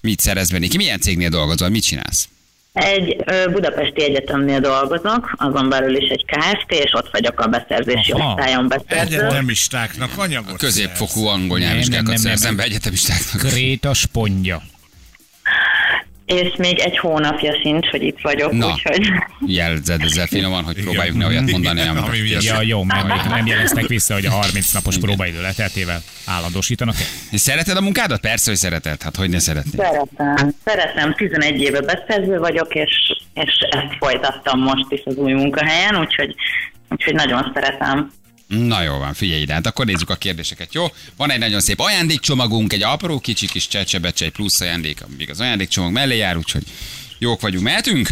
mit 0.00 0.20
szerez 0.20 0.50
be. 0.50 0.58
Niki, 0.58 0.76
milyen 0.76 1.00
cégnél 1.00 1.28
dolgozol, 1.28 1.68
mit 1.68 1.82
csinálsz? 1.82 2.28
Egy 2.76 3.24
budapesti 3.52 4.02
egyetemnél 4.02 4.60
dolgozok, 4.60 5.34
azon 5.36 5.68
belül 5.68 5.96
is 5.96 6.08
egy 6.08 6.24
KFT, 6.24 6.72
és 6.72 6.92
ott 6.92 7.08
vagyok 7.12 7.40
a 7.40 7.46
beszerzési 7.46 8.12
Aha. 8.12 8.28
osztályon 8.30 8.68
beszerző. 8.68 9.20
Egyetemistáknak 9.20 10.10
anyagot 10.16 10.56
Középfokú 10.56 11.26
angol 11.26 11.58
nyelvvizsgákat 11.58 12.16
szerzem 12.16 12.56
be 12.56 12.62
egyetemistáknak. 12.62 13.42
Kréta 13.42 13.94
spondja. 13.94 14.62
És 16.26 16.54
még 16.58 16.78
egy 16.78 16.98
hónapja 16.98 17.58
sincs, 17.62 17.86
hogy 17.86 18.02
itt 18.02 18.18
vagyok, 18.22 18.52
Na. 18.52 18.66
úgyhogy 18.66 19.08
Jelzed 19.46 20.02
ezzel 20.02 20.26
finoman, 20.26 20.64
hogy 20.64 20.82
próbáljuk 20.82 21.16
ne 21.16 21.26
olyat 21.26 21.50
mondani, 21.50 21.80
Igen, 21.80 21.96
amit 21.96 22.08
ami 22.08 22.28
Ja, 22.40 22.62
jó, 22.62 22.82
mert 22.82 23.06
még 23.06 23.20
nem 23.28 23.46
jeleztek 23.46 23.86
vissza, 23.86 24.14
hogy 24.14 24.26
a 24.26 24.30
30 24.30 24.72
napos 24.72 24.98
próbaidő 24.98 25.40
leteltével 25.40 26.02
állandósítanak. 26.26 26.94
És 27.30 27.40
Szereted 27.40 27.76
a 27.76 27.80
munkádat? 27.80 28.20
Persze, 28.20 28.50
hogy 28.50 28.58
szereted. 28.58 29.02
Hát 29.02 29.16
hogy 29.16 29.30
ne 29.30 29.38
szeretnéd? 29.38 29.80
szeretem. 29.80 30.54
Szeretem, 30.64 31.14
11 31.14 31.60
éve 31.60 31.80
beszerző 31.80 32.38
vagyok, 32.38 32.74
és, 32.74 32.92
és 33.34 33.58
ezt 33.70 33.96
folytattam 33.98 34.60
most 34.60 34.86
is 34.88 35.02
az 35.04 35.16
új 35.16 35.32
munkahelyen, 35.32 35.98
úgyhogy, 35.98 36.34
úgyhogy 36.90 37.14
nagyon 37.14 37.50
szeretem. 37.54 38.10
Na 38.46 38.82
jó 38.82 38.98
van, 38.98 39.14
figyelj 39.14 39.40
ide, 39.40 39.52
hát 39.52 39.66
akkor 39.66 39.86
nézzük 39.86 40.10
a 40.10 40.14
kérdéseket, 40.14 40.74
jó? 40.74 40.86
Van 41.16 41.30
egy 41.30 41.38
nagyon 41.38 41.60
szép 41.60 41.80
ajándékcsomagunk, 41.80 42.72
egy 42.72 42.82
apró 42.82 43.20
kicsi 43.20 43.46
kis 43.46 43.68
csecsebecse, 43.68 44.24
egy 44.24 44.30
plusz 44.32 44.60
ajándék, 44.60 45.02
amíg 45.02 45.30
az 45.30 45.40
ajándékcsomag 45.40 45.92
mellé 45.92 46.16
jár, 46.16 46.36
úgyhogy 46.36 46.62
jók 47.18 47.40
vagyunk, 47.40 47.64
mehetünk? 47.64 48.08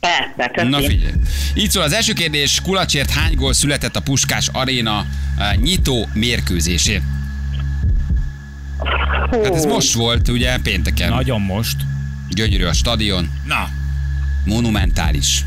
Persze, 0.00 0.50
köszi. 0.54 0.68
Na 0.68 0.80
figyelj. 0.80 1.12
Így 1.54 1.70
szól 1.70 1.82
az 1.82 1.92
első 1.92 2.12
kérdés, 2.12 2.60
Kulacsért 2.62 3.10
hány 3.10 3.34
gól 3.34 3.52
született 3.52 3.96
a 3.96 4.00
Puskás 4.00 4.48
Aréna 4.52 5.06
uh, 5.38 5.54
nyitó 5.56 6.08
mérkőzésén? 6.12 7.02
Hú, 9.30 9.42
Hát 9.42 9.54
ez 9.54 9.64
most 9.64 9.92
volt, 9.92 10.28
ugye, 10.28 10.58
pénteken. 10.58 11.08
Nagyon 11.08 11.40
most. 11.40 11.76
Gyönyörű 12.30 12.64
a 12.64 12.72
stadion, 12.72 13.30
Na, 13.46 13.68
monumentális. 14.44 15.44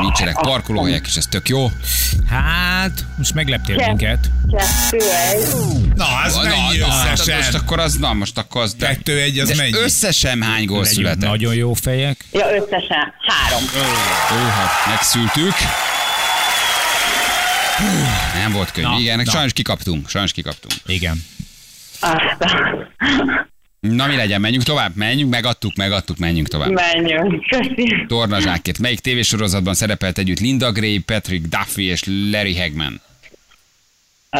Nincsenek 0.00 0.34
parkolóhelyek, 0.40 1.06
és 1.06 1.16
ez 1.16 1.26
tök 1.30 1.48
jó. 1.48 1.70
Hát, 2.28 3.04
most 3.16 3.34
megleptél 3.34 3.76
Ke- 3.76 3.86
minket. 3.86 4.30
Kettő, 4.56 4.98
egy. 5.30 5.48
na, 5.94 6.06
ez 6.24 6.36
mennyi 6.36 6.80
hát 6.80 7.12
összesen? 7.12 7.36
most 7.36 7.54
akkor 7.54 7.78
az, 7.78 7.94
na 7.94 8.12
most 8.12 8.38
akkor 8.38 8.62
az... 8.62 8.74
De, 8.74 8.86
Kettő, 8.86 9.20
egy, 9.20 9.38
az 9.38 9.48
de 9.48 9.54
mennyi? 9.54 9.72
összesen 9.72 10.42
hány 10.42 10.64
gól 10.64 10.76
Legyünk 10.82 10.96
született? 10.96 11.28
nagyon 11.28 11.54
jó 11.54 11.74
fejek. 11.74 12.24
Ja, 12.32 12.46
összesen 12.54 13.12
három. 13.26 13.62
Ó, 14.32 14.48
hát 14.50 14.86
megszültük. 14.88 15.54
Hú, 17.76 17.84
Nem 18.42 18.52
volt 18.52 18.70
könnyű. 18.70 18.86
Na, 18.88 18.98
Igen, 18.98 19.16
na. 19.24 19.30
sajnos 19.30 19.52
kikaptunk. 19.52 20.08
Sajnos 20.08 20.32
kikaptunk. 20.32 20.74
Igen. 20.86 21.24
Aztán 22.00 22.88
Na 23.94 24.06
mi 24.06 24.16
legyen, 24.16 24.40
menjünk 24.40 24.64
tovább? 24.64 24.96
Menjünk, 24.96 25.30
megadtuk, 25.30 25.76
megadtuk, 25.76 26.18
menjünk 26.18 26.48
tovább. 26.48 26.70
menjünk. 26.70 27.46
Köszi. 27.46 28.04
Tornazsákért. 28.06 28.78
Melyik 28.78 29.00
tévésorozatban 29.00 29.74
szerepelt 29.74 30.18
együtt 30.18 30.40
Linda 30.40 30.72
Gray, 30.72 30.98
Patrick 30.98 31.46
Duffy 31.48 31.82
és 31.82 32.02
Larry 32.30 32.56
Hagman? 32.58 33.00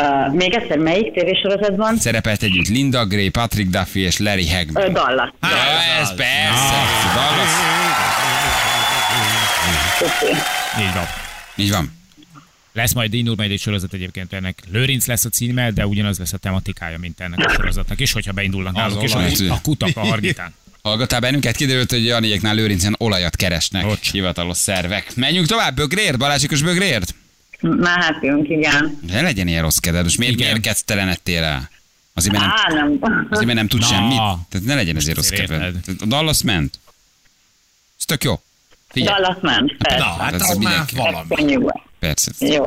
Uh, 0.00 0.35
még 0.35 0.55
egyszer, 0.55 0.79
melyik 0.79 1.12
tévésorozatban? 1.12 1.97
Szerepelt 1.97 2.43
együtt 2.43 2.69
Linda 2.69 3.07
Gray, 3.07 3.29
Patrick 3.29 3.71
Duffy 3.71 4.00
és 4.00 4.19
Larry 4.19 4.49
Hagman. 4.50 4.87
Uh, 4.87 4.93
Dallas. 4.93 5.33
Ja, 5.41 6.00
ez 6.00 6.15
persze. 6.15 6.75
Dallas. 7.15 7.50
Köszi. 9.99 10.33
Így 10.81 10.93
van. 10.95 11.07
Így 11.57 11.71
van. 11.71 11.93
Lesz 12.76 12.92
majd, 12.92 13.14
indul 13.14 13.35
majd 13.37 13.50
egy 13.50 13.61
sorozat 13.61 13.92
egyébként 13.92 14.33
ennek. 14.33 14.62
Lőrinc 14.71 15.06
lesz 15.06 15.25
a 15.25 15.28
címe, 15.28 15.71
de 15.71 15.87
ugyanaz 15.87 16.18
lesz 16.18 16.33
a 16.33 16.37
tematikája, 16.38 16.99
mint 16.99 17.21
ennek 17.21 17.47
a 17.47 17.52
sorozatnak 17.52 18.00
is, 18.00 18.12
hogyha 18.12 18.33
beindulnak 18.33 18.75
náluk, 18.75 19.02
és 19.02 19.12
a, 19.12 19.52
a 19.52 19.61
kutak 19.62 19.97
a 19.97 20.00
hargitán. 20.00 20.54
Hallgattál 20.83 21.21
bennünket? 21.21 21.56
Kiderült, 21.56 21.90
hogy 21.90 22.04
Janiéknál 22.04 22.54
Lőrincen 22.54 22.95
olajat 22.99 23.37
keresnek. 23.37 23.87
Bocs. 23.87 24.11
Hivatalos 24.11 24.56
szervek. 24.56 25.14
Menjünk 25.14 25.47
tovább, 25.47 25.75
Bögrért, 25.75 26.18
Balázsikos 26.18 26.62
Bögrért. 26.62 27.14
Mehetünk, 27.61 28.49
igen. 28.49 28.99
Ne 29.06 29.21
legyen 29.21 29.49
ilyen 29.49 29.62
rossz 29.62 29.76
kedved, 29.76 30.02
most 30.02 30.18
miért 30.18 30.35
Igen. 30.35 30.52
mérkedtelenedtél 30.52 31.42
el? 31.42 31.71
Azért, 32.14 32.33
mert 32.35 32.45
nem, 32.45 32.54
Á, 32.54 32.85
nem. 32.85 33.26
azért, 33.30 33.47
mert 33.47 33.59
nem 33.59 33.68
tud 33.68 33.80
Na. 33.80 33.87
semmit. 33.87 34.16
Tehát 34.18 34.62
ne 34.64 34.75
legyen 34.75 34.97
ezért 34.97 35.16
rossz 35.16 35.28
kedved. 35.28 35.76
A 36.00 36.04
Dallas 36.06 36.42
ment. 36.42 36.78
Ez 37.99 38.04
tök 38.04 38.25
jó. 38.25 38.40
Figyelj, 38.88 39.21
Dallas 39.23 39.38
ment, 39.40 39.76
persze. 39.76 39.99
Na, 39.99 40.04
hát 40.04 40.33
Ez 40.35 40.50
az 40.50 40.56
már 40.56 40.85
valami. 40.95 41.26
Persze. 41.99 42.31
Jó. 42.38 42.65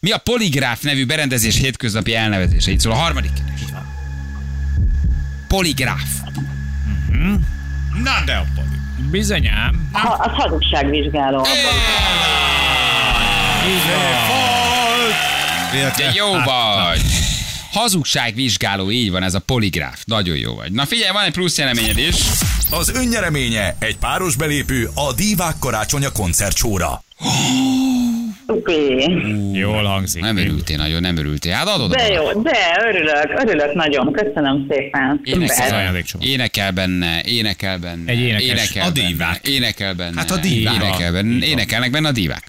Mi 0.00 0.10
a 0.10 0.18
poligráf 0.18 0.80
nevű 0.82 1.06
berendezés 1.06 1.56
hétköznapi 1.56 2.14
elnevezése? 2.14 2.70
Így 2.70 2.80
szól 2.80 2.92
a 2.92 2.96
harmadik 2.96 3.32
kérdés. 3.32 3.60
Poligráf. 5.48 6.08
Na, 8.02 8.24
de 8.24 8.32
a 8.32 8.46
pali. 8.54 8.66
Bizonyám. 9.10 9.88
Ha, 9.92 10.12
az 10.12 10.42
hazugságvizsgáló. 10.42 11.46
De 15.96 16.10
jó 16.14 16.32
vagy. 16.32 17.00
Hazugságvizsgáló, 17.72 18.90
így 18.90 19.10
van, 19.10 19.22
ez 19.22 19.34
a 19.34 19.38
poligráf. 19.38 20.02
Nagyon 20.04 20.36
jó 20.36 20.54
vagy. 20.54 20.72
Na 20.72 20.86
figyelj, 20.86 21.12
van 21.12 21.24
egy 21.24 21.32
plusz 21.32 21.58
jeleményed 21.58 21.98
is. 21.98 22.14
Az 22.70 22.88
önnyereménye 22.88 23.76
egy 23.78 23.96
páros 23.96 24.36
belépő 24.36 24.90
a 24.94 25.12
Divák 25.12 25.58
karácsonya 25.58 26.12
koncertsóra. 26.12 27.02
Szupi. 28.50 29.10
Jól 29.58 29.84
hangzik. 29.84 30.22
Nem 30.22 30.36
örültél 30.36 30.76
nagyon, 30.76 31.00
nem 31.00 31.16
örültél. 31.16 31.52
Hát 31.52 31.68
adod 31.68 31.90
De 31.90 32.08
jó, 32.08 32.42
de 32.42 32.84
örülök, 32.88 33.42
örülök 33.42 33.74
nagyon. 33.74 34.12
Köszönöm 34.12 34.66
szépen. 34.68 35.20
Ajándékcsomag. 35.70 36.26
Énekel 36.26 36.70
benne, 36.72 37.20
énekel 37.24 37.78
benne. 37.78 38.10
Egy 38.10 38.20
énekes. 38.20 38.46
énekel 38.46 38.88
A 38.88 38.90
benne, 38.90 39.08
dívák. 39.08 39.48
Énekel 39.48 39.94
benne. 39.94 40.16
Hát 40.16 40.30
a 40.30 40.36
dívák. 40.36 40.74
Énekel 40.74 41.12
benne, 41.12 41.46
énekelnek 41.46 41.90
benne 41.90 42.08
a 42.08 42.12
dívák. 42.12 42.42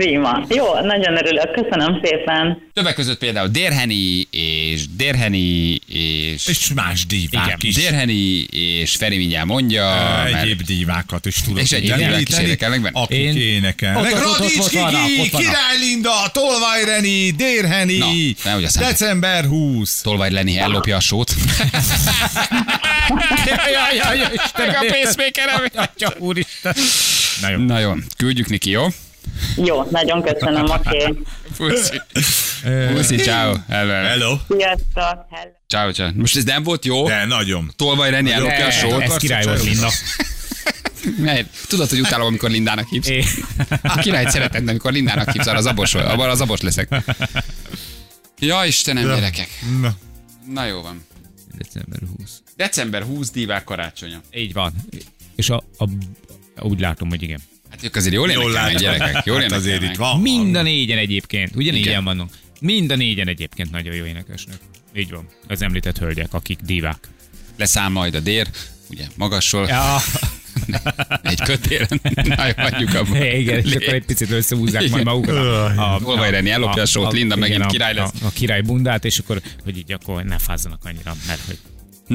Prima. 0.00 0.44
Jó, 0.48 0.80
nagyon 0.80 1.16
örülök. 1.16 1.50
Köszönöm 1.50 2.00
szépen. 2.04 2.62
Többek 2.72 2.94
között 2.94 3.18
például 3.18 3.48
Dérheni 3.48 4.28
és 4.30 4.82
Dérheni 4.96 5.78
és... 5.86 6.46
És 6.46 6.72
más 6.74 7.06
dívák 7.06 7.46
Igen, 7.46 7.58
is. 7.60 7.74
Dérheni 7.74 8.46
és 8.50 8.96
Feri 8.96 9.16
mindjárt 9.16 9.46
mondja, 9.46 9.84
mert 10.24 10.42
Egyéb 10.42 10.62
dívákat 10.62 11.26
is 11.26 11.34
tudok 11.42 11.62
És 11.62 11.72
egyéb 11.72 11.94
dívák 11.94 12.28
is 12.28 12.38
énekelnek 12.38 12.80
benne? 12.80 13.00
Akik 13.00 13.16
Én- 13.18 13.64
ott, 13.64 13.96
ott, 13.96 14.18
Radics 14.18 14.68
Kiki. 14.68 15.30
Király 15.36 15.78
Linda, 15.78 16.30
Tolvaj 16.32 16.84
Reni, 16.84 17.30
Dérheni, 17.30 18.34
Na, 18.44 18.52
aztán- 18.54 18.88
december 18.88 19.44
20. 19.44 20.00
Tolvaj 20.00 20.30
Lenni 20.30 20.58
ellopja 20.58 20.96
a 20.96 21.00
sót. 21.00 21.34
Jaj, 23.46 23.72
jaj, 23.72 24.16
jaj, 24.16 24.30
Istenem. 24.44 24.74
Meg 24.80 24.90
a 24.90 24.94
pacemakerem. 24.94 25.64
Atya, 25.74 26.12
úristen. 26.18 26.74
Na 27.40 27.50
jó. 27.50 27.58
Na 27.58 27.78
jó, 27.78 27.92
küldjük 28.16 28.48
neki, 28.48 28.70
jó? 28.70 28.86
Jó, 29.56 29.82
nagyon 29.90 30.22
köszönöm, 30.22 30.64
oké. 30.64 31.02
Okay. 31.02 31.18
Puszi. 31.56 32.00
Puszi, 32.94 33.16
ciao. 33.16 33.54
Hello. 33.68 33.92
Hello. 33.92 34.36
Sziasztok. 34.48 35.26
Hello. 35.30 35.50
Ciao, 35.68 35.92
ciao. 35.92 36.10
Most 36.14 36.36
ez 36.36 36.44
nem 36.44 36.62
volt 36.62 36.84
jó? 36.84 37.06
De 37.06 37.24
nagyon. 37.24 37.72
Tolvaj 37.76 38.10
Lenni 38.10 38.32
ellopja 38.32 38.64
a 38.64 38.68
Ez, 38.68 38.74
sót. 38.74 39.00
ez 39.00 39.16
király 39.16 39.44
volt, 39.44 39.62
Linda. 39.62 39.88
Mert 41.16 41.48
Tudod, 41.68 41.88
hogy 41.88 42.00
utálom, 42.00 42.26
amikor 42.26 42.50
Lindának 42.50 42.88
hívsz. 42.88 43.08
É. 43.08 43.24
A 43.82 43.98
királyt 43.98 44.30
szereted, 44.30 44.68
amikor 44.68 44.92
Lindának 44.92 45.30
hívsz, 45.30 45.46
arra 45.46 45.58
az 45.58 45.66
abos, 45.66 45.94
abban 45.94 46.30
az 46.30 46.40
abos 46.40 46.60
leszek. 46.60 47.02
Ja, 48.38 48.64
Istenem, 48.64 49.04
gyerekek. 49.04 49.48
Na. 49.80 49.94
Na 50.52 50.66
jó 50.66 50.82
van. 50.82 51.04
December 51.58 51.98
20. 52.18 52.42
December 52.56 53.02
20 53.02 53.30
divák 53.30 53.64
karácsonya. 53.64 54.20
Így 54.34 54.52
van. 54.52 54.72
És 55.36 55.50
a, 55.50 55.62
a, 55.78 55.84
úgy 56.62 56.80
látom, 56.80 57.08
hogy 57.08 57.22
igen. 57.22 57.40
Hát 57.70 57.82
ők 57.84 57.96
azért 57.96 58.14
jól 58.14 58.30
Jól 58.30 58.50
énekelnek, 58.50 58.78
gyerekek. 58.78 59.24
Jól 59.24 59.40
hát 59.40 59.52
azért 59.52 59.82
itt 59.82 59.96
van. 59.96 60.20
Mind 60.20 60.54
a 60.56 60.62
négyen 60.62 60.98
egyébként. 60.98 61.54
Négyen 61.54 62.04
vannak. 62.04 62.30
Mind 62.60 62.90
a 62.90 62.96
négyen 62.96 63.28
egyébként 63.28 63.70
nagyon 63.70 63.94
jó 63.94 64.04
énekesnek. 64.04 64.56
Így 64.94 65.10
van. 65.10 65.26
Az 65.48 65.62
említett 65.62 65.98
hölgyek, 65.98 66.34
akik 66.34 66.58
divák. 66.60 67.08
Leszáll 67.56 67.88
majd 67.88 68.14
a 68.14 68.20
dér, 68.20 68.48
ugye 68.90 69.04
magasról, 69.16 69.66
Ja, 69.66 69.96
egy 71.22 71.40
kötél. 71.40 71.86
Na 72.36 72.46
jó, 72.46 72.52
hagyjuk 72.56 72.94
abba. 72.94 73.24
igen, 73.24 73.58
és 73.64 73.74
akkor 73.74 73.94
egy 73.94 74.04
picit 74.04 74.30
összehúzzák 74.30 74.80
majd 74.80 74.92
Igen. 74.92 75.04
magukat. 75.04 75.36
A, 75.36 75.94
a, 75.94 76.00
Olvaj 76.02 76.30
Reni 76.30 76.50
ellopja 76.50 76.82
a 76.82 76.86
sót, 76.86 77.12
Linda 77.12 77.36
megint 77.36 77.62
a, 77.62 77.66
király 77.66 77.94
lesz. 77.94 78.10
A, 78.22 78.26
a 78.26 78.30
király 78.30 78.60
bundát, 78.60 79.04
és 79.04 79.18
akkor, 79.18 79.40
hogy 79.64 79.76
így 79.78 79.92
akkor 79.92 80.22
ne 80.24 80.38
fázzanak 80.38 80.84
annyira, 80.84 81.16
mert 81.26 81.40
hogy 81.46 81.58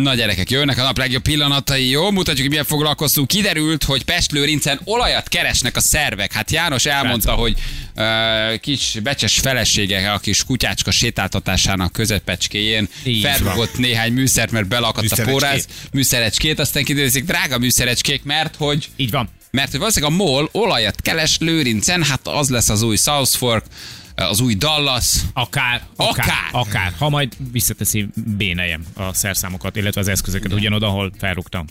Na 0.03 0.15
gyerekek, 0.15 0.49
jönnek 0.49 0.77
a 0.77 0.83
nap 0.83 0.97
legjobb 0.97 1.21
pillanatai, 1.21 1.89
jó? 1.89 2.11
Mutatjuk, 2.11 2.39
hogy 2.39 2.49
milyen 2.49 2.65
foglalkoztunk. 2.65 3.27
Kiderült, 3.27 3.83
hogy 3.83 4.03
Pestlőrincen 4.03 4.79
olajat 4.83 5.27
keresnek 5.27 5.75
a 5.75 5.79
szervek. 5.79 6.33
Hát 6.33 6.51
János 6.51 6.85
elmondta, 6.85 7.31
hogy 7.31 7.57
uh, 7.95 8.59
kis 8.59 8.97
becses 9.03 9.39
felesége 9.39 10.11
a 10.11 10.17
kis 10.19 10.43
kutyácska 10.43 10.91
sétáltatásának 10.91 11.91
közepecskéjén 11.91 12.89
felrugott 13.21 13.77
néhány 13.77 14.13
műszert, 14.13 14.51
mert 14.51 14.67
belakadt 14.67 15.11
a 15.11 15.23
póráz. 15.23 15.67
Műszerecskét, 15.91 16.59
aztán 16.59 16.83
kiderült, 16.83 17.13
hogy 17.13 17.25
drága 17.25 17.57
műszerecskék, 17.57 18.23
mert 18.23 18.55
hogy 18.55 18.89
így 18.95 19.11
van. 19.11 19.29
mert 19.51 19.71
hogy 19.71 19.79
valószínűleg 19.79 20.13
a 20.19 20.23
MOL 20.23 20.49
olajat 20.51 21.01
keres 21.01 21.37
Lőrincen, 21.39 22.03
hát 22.03 22.27
az 22.27 22.49
lesz 22.49 22.69
az 22.69 22.81
új 22.81 22.95
South 22.95 23.37
Fork, 23.37 23.65
az 24.15 24.39
új 24.39 24.53
Dallas. 24.53 25.15
Akár, 25.33 25.81
akár, 25.95 26.25
Akár. 26.25 26.49
akár. 26.51 26.93
Ha 26.97 27.09
majd 27.09 27.33
visszateszi 27.51 28.07
bénejem 28.37 28.85
a 28.93 29.13
szerszámokat, 29.13 29.75
illetve 29.75 30.01
az 30.01 30.07
eszközöket 30.07 30.53
ugyanoda, 30.53 30.87
ahol 30.87 31.11
felrúgtam. 31.17 31.65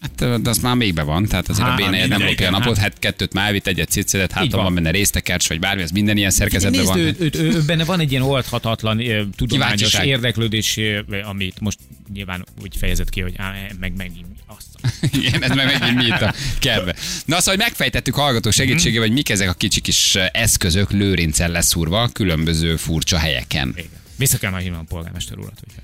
Hát, 0.00 0.42
de 0.42 0.50
az 0.50 0.58
már 0.58 0.74
még 0.74 0.94
be 0.94 1.02
van, 1.02 1.26
tehát 1.26 1.48
azért 1.48 1.66
Há, 1.66 1.72
a 1.72 1.76
bénáját 1.76 2.08
nem 2.08 2.22
lopja 2.22 2.46
a 2.46 2.50
napot, 2.50 2.76
hát 2.76 2.98
kettőt 2.98 3.32
már 3.32 3.46
elvitt, 3.46 3.66
egyet 3.66 3.88
ciccedet, 3.88 4.32
hát 4.32 4.50
van. 4.52 4.62
van. 4.62 4.74
benne 4.74 4.90
résztekercs, 4.90 5.48
vagy 5.48 5.58
bármi, 5.58 5.82
az 5.82 5.90
minden 5.90 6.16
ilyen 6.16 6.30
szerkezetben 6.30 6.80
Nézd, 6.80 6.92
van. 6.92 6.98
ő, 6.98 7.16
ő, 7.18 7.30
ő, 7.32 7.62
benne 7.62 7.84
van 7.84 8.00
egy 8.00 8.10
ilyen 8.10 8.22
oldhatatlan 8.22 8.98
ö, 8.98 9.02
tudományos 9.36 9.46
Kíváncsiság. 9.46 10.06
érdeklődés, 10.06 10.76
ö, 10.76 11.00
amit 11.22 11.60
most 11.60 11.78
nyilván 12.12 12.44
úgy 12.62 12.76
fejezett 12.78 13.08
ki, 13.08 13.20
hogy 13.20 13.34
á, 13.36 13.54
meg 13.80 13.92
megint 13.96 14.26
azt. 14.46 14.66
Igen, 15.20 15.42
ez 15.42 15.54
meg 15.54 15.78
megint 15.78 15.94
mi 15.94 16.04
itt 16.04 16.20
a 16.20 16.34
kertbe. 16.58 16.94
Na 17.24 17.38
szóval, 17.38 17.54
hogy 17.54 17.58
megfejtettük 17.58 18.14
hallgató 18.14 18.50
segítségével, 18.50 19.06
hogy 19.06 19.16
mik 19.16 19.30
ezek 19.30 19.48
a 19.48 19.52
kicsi 19.54 19.80
kis 19.80 20.14
eszközök 20.32 20.90
lőrincen 20.90 21.50
leszúrva 21.50 22.08
különböző 22.08 22.76
furcsa 22.76 23.18
helyeken. 23.18 23.72
Igen. 23.76 23.90
Vissza 24.16 24.38
kell 24.38 24.50
már 24.50 24.60
hívnom 24.60 24.80
a 24.80 24.84
polgármester 24.88 25.38
urat, 25.38 25.60
hogyha 25.60 25.80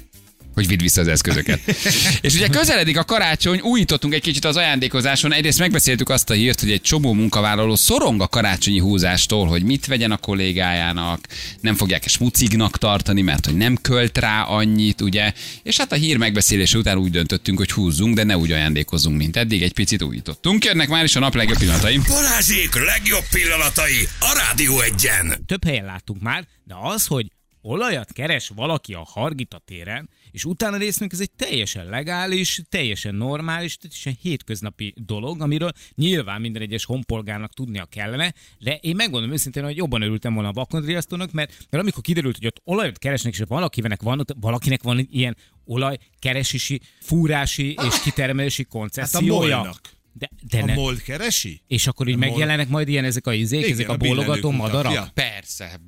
hogy 0.54 0.66
vidd 0.66 0.80
vissza 0.80 1.00
az 1.00 1.08
eszközöket. 1.08 1.60
és 2.20 2.34
ugye 2.34 2.48
közeledik 2.48 2.98
a 2.98 3.04
karácsony, 3.04 3.60
újítottunk 3.60 4.14
egy 4.14 4.22
kicsit 4.22 4.44
az 4.44 4.56
ajándékozáson. 4.56 5.32
Egyrészt 5.32 5.58
megbeszéltük 5.58 6.08
azt 6.08 6.30
a 6.30 6.34
hírt, 6.34 6.60
hogy 6.60 6.70
egy 6.70 6.80
csomó 6.80 7.12
munkavállaló 7.12 7.76
szorong 7.76 8.20
a 8.20 8.28
karácsonyi 8.28 8.78
húzástól, 8.78 9.46
hogy 9.46 9.62
mit 9.62 9.86
vegyen 9.86 10.10
a 10.10 10.16
kollégájának, 10.16 11.26
nem 11.60 11.74
fogják-e 11.74 12.08
smucignak 12.08 12.78
tartani, 12.78 13.22
mert 13.22 13.44
hogy 13.44 13.56
nem 13.56 13.76
költ 13.76 14.18
rá 14.18 14.42
annyit, 14.42 15.00
ugye? 15.00 15.32
És 15.62 15.76
hát 15.76 15.92
a 15.92 15.96
hír 15.96 16.16
megbeszélése 16.16 16.78
után 16.78 16.98
úgy 16.98 17.10
döntöttünk, 17.10 17.58
hogy 17.58 17.70
húzzunk, 17.70 18.14
de 18.14 18.24
ne 18.24 18.36
úgy 18.36 18.52
ajándékozunk, 18.52 19.16
mint 19.16 19.36
eddig, 19.36 19.62
egy 19.62 19.72
picit 19.72 20.02
újítottunk. 20.02 20.64
Jönnek 20.64 20.88
már 20.88 21.04
is 21.04 21.16
a 21.16 21.20
nap 21.20 21.34
legjobb 21.34 21.58
pillanatai. 21.58 22.00
Balázsék 22.08 22.74
legjobb 22.74 23.24
pillanatai 23.30 24.08
a 24.20 24.40
Rádió 24.46 24.80
egyen. 24.80 25.44
Több 25.46 25.64
helyen 25.64 25.84
láttunk 25.84 26.22
már, 26.22 26.46
de 26.64 26.74
az, 26.82 27.06
hogy 27.06 27.26
olajat 27.62 28.12
keres 28.12 28.50
valaki 28.54 28.94
a 28.94 29.06
Hargita 29.12 29.62
téren, 29.66 30.08
és 30.34 30.44
utána 30.44 30.76
részünk 30.76 31.12
ez 31.12 31.20
egy 31.20 31.30
teljesen 31.30 31.86
legális, 31.86 32.62
teljesen 32.68 33.14
normális, 33.14 33.76
teljesen 33.76 34.16
hétköznapi 34.20 34.94
dolog, 34.96 35.40
amiről 35.40 35.70
nyilván 35.94 36.40
minden 36.40 36.62
egyes 36.62 36.84
honpolgárnak 36.84 37.52
tudnia 37.52 37.84
kellene, 37.84 38.34
de 38.58 38.76
én 38.80 38.96
megmondom 38.96 39.32
őszintén, 39.32 39.64
hogy 39.64 39.76
jobban 39.76 40.02
örültem 40.02 40.34
volna 40.34 40.48
a 40.48 40.52
vakondriasztónak, 40.52 41.32
mert, 41.32 41.66
mert 41.70 41.82
amikor 41.82 42.02
kiderült, 42.02 42.36
hogy 42.36 42.46
ott 42.46 42.60
olajat 42.64 42.98
keresnek, 42.98 43.32
és 43.32 43.42
valakinek 43.48 44.02
van, 44.02 44.24
valakinek 44.40 44.82
van 44.82 45.08
ilyen 45.10 45.36
olajkeresési, 45.64 46.80
fúrási 47.00 47.76
és 47.86 48.00
kitermelési 48.02 48.66
Hát 48.94 49.14
a 49.14 49.20
molnak. 49.20 49.93
De, 50.18 50.30
de 50.50 50.58
A 50.60 50.64
ne. 50.64 50.74
mold 50.74 51.02
keresi? 51.02 51.62
És 51.68 51.86
akkor 51.86 52.08
így 52.08 52.14
A 52.14 52.18
mol- 52.18 52.28
megjelennek 52.28 52.68
majd 52.68 52.88
ilyen 52.88 53.04
ezek 53.04 53.26
a 53.26 53.32
izék, 53.32 53.60
Igen, 53.60 53.72
ezek 53.72 53.88
a 53.88 53.92
a 53.92 53.96
bólogató 53.96 54.50
madarak. 54.50 54.92
mutatja. 54.92 55.10
Persze, 55.14 55.80